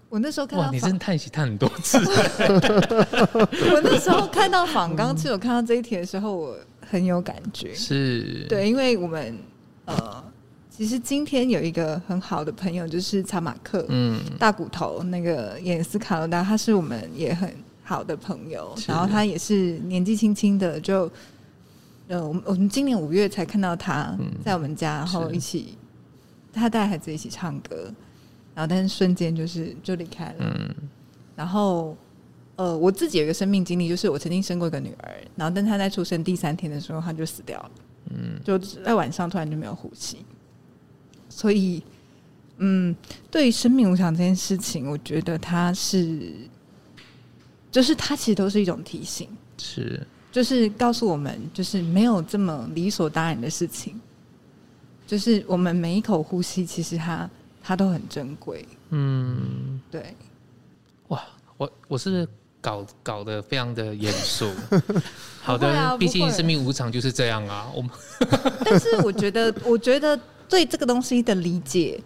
[0.08, 1.98] 我那时候看到，你真叹息叹很多次。
[3.72, 7.74] 我那时候看到访刚，其实我看到这一题的时候，我很有感觉。
[7.74, 9.38] 是，对，因为我们
[9.84, 10.24] 呃，
[10.70, 17.54] 其实今天有一个很好的朋友，就是查马克，嗯，大骨头那个演斯卡罗达，他是我们也很。
[17.90, 21.10] 好的朋友，然后他也是年纪轻轻的，就
[22.06, 25.76] 呃，我们我们今年五月才看到他在我们家，然后一起
[26.52, 27.92] 他带孩子一起唱歌，
[28.54, 30.36] 然后但是瞬间就是就离开了。
[30.38, 30.72] 嗯，
[31.34, 31.96] 然后
[32.54, 37.70] 呃，我自己有一个生命经历，就是我曾经生过一个女儿，然后但她在出生第三天的时候，她就死掉了。
[38.10, 40.18] 嗯，就在晚上突然就没有呼吸，
[41.28, 41.82] 所以
[42.58, 42.94] 嗯，
[43.32, 46.32] 对于生命无常这件事情，我觉得他是。
[47.70, 54.00] 就是它其实都是一种提醒，是，就是告诉我们，就是没有这么理所当然的事情，
[55.06, 57.30] 就是我们每一口呼吸，其实它
[57.62, 58.66] 它都很珍贵。
[58.90, 60.14] 嗯，对。
[61.08, 61.22] 哇，
[61.56, 62.26] 我我是
[62.60, 64.50] 搞搞得非常的严肃。
[65.42, 67.70] 好的，毕竟生命无常就是这样啊。
[67.74, 67.90] 我们，
[68.64, 70.18] 但是我觉得，我觉得
[70.48, 72.00] 对这个东西的理解。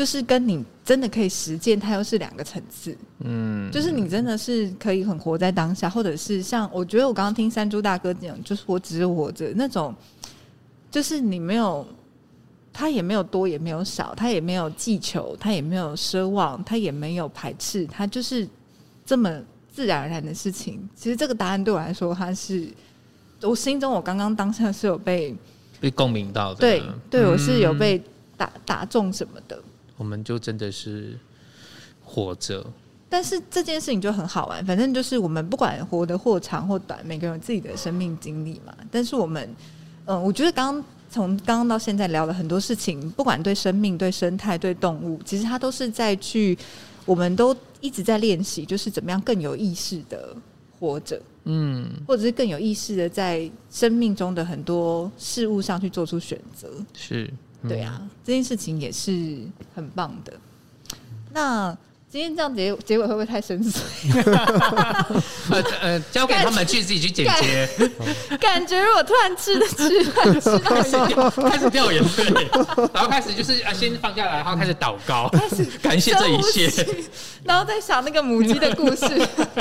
[0.00, 2.96] 就是跟你真的可以实践，它又是两个层次。
[3.18, 9.94] 嗯，就是你真的是可以很活在当下，或者是像我觉得我刚刚听山猪大哥讲，就是我只是活着那种，
[10.90, 11.86] 就是你没有，
[12.72, 18.48] 他也没有多，也没有少，他也没有祈求，他也没有奢望，他也没有排斥，他就是
[19.04, 19.30] 这么
[19.70, 20.80] 自然而然的事情。
[20.96, 22.66] 其实这个答案对我来说，他是
[23.42, 25.36] 我心中我刚刚当下是有被
[25.78, 28.02] 被共鸣到的，对，对我是有被
[28.38, 29.62] 打打中什么的。
[30.00, 31.14] 我们就真的是
[32.02, 32.66] 活着，
[33.10, 34.64] 但是这件事情就很好玩。
[34.64, 38.74] 反正就是我们不管活得或长或短，每个人有自己的生命经历嘛。
[38.90, 39.54] 但是我们，
[40.06, 46.56] 嗯，我觉得刚刚从刚刚到现在聊了很多事情，不管对生命、对生态、对动物，其实它都是在去，
[47.04, 50.34] 我们都一直在练习，就是怎么样更有意识的
[50.78, 57.30] 活着，嗯，或者是更有意识的在生命中的很多事物上去做出选择，是。
[57.68, 59.38] 对啊，这件事情也是
[59.74, 60.32] 很棒的。
[61.32, 61.76] 那
[62.10, 63.78] 今天这样结结尾会不会太深邃？
[65.50, 67.68] 呃呃，交给他们去自己去剪接。
[68.40, 72.02] 感觉如果突然吃的吃饭吃到开始掉开始掉眼
[72.34, 72.48] 泪，
[72.92, 76.86] 然后开始就是啊，先放下来，然后开始祷告，开始感谢这一切，
[77.44, 79.06] 然后再想那个母鸡的故事。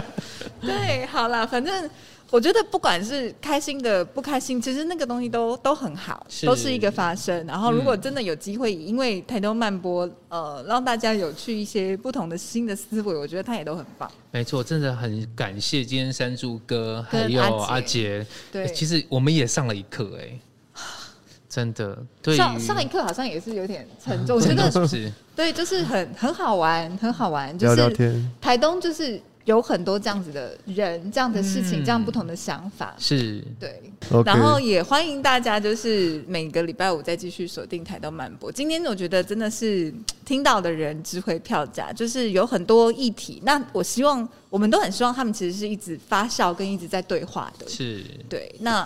[0.61, 1.89] 对，好了，反正。
[2.31, 7.43] 我觉得不管是开心的、不开心，其实那个东西都都很好，是都是一个发生。
[7.47, 14.09] 然后，如果真的有机会，因为台东慢播，呃，让大家有去一些不同的新的思维，我觉得他也都很棒。
[14.29, 18.23] 没错，真的很感谢今天山猪哥还有阿杰。
[18.51, 20.39] 对，其实我们也上了一课，哎，
[21.49, 21.97] 真的。
[22.21, 25.11] 对，上上一课好像也是有点沉重， 真的是。
[25.35, 28.31] 对，就是很很好玩，很好玩，就是聊聊天。
[28.39, 29.19] 台东就是。
[29.45, 33.81] 有很多这样子的人，这样的事情，嗯、这样不同的想法，是对。
[34.23, 38.51] 然后也欢迎大家，就是每个礼拜五再继续锁定台东漫播。
[38.51, 43.41] 今天我觉得真的是听到的人值回票价，就是有很多议题。
[43.43, 48.53] 那我希望我们都很希望他们其实是一直发酵跟一直在对话的，是对。
[48.59, 48.83] 那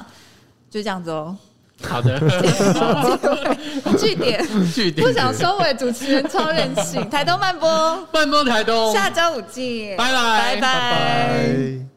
[0.70, 1.36] 就这样子哦。
[1.88, 2.20] 好的，
[3.98, 7.08] 据点，句点，不想收尾，主持人超任性。
[7.10, 11.93] 台东慢播，慢播台东，下周五见，拜拜，拜拜。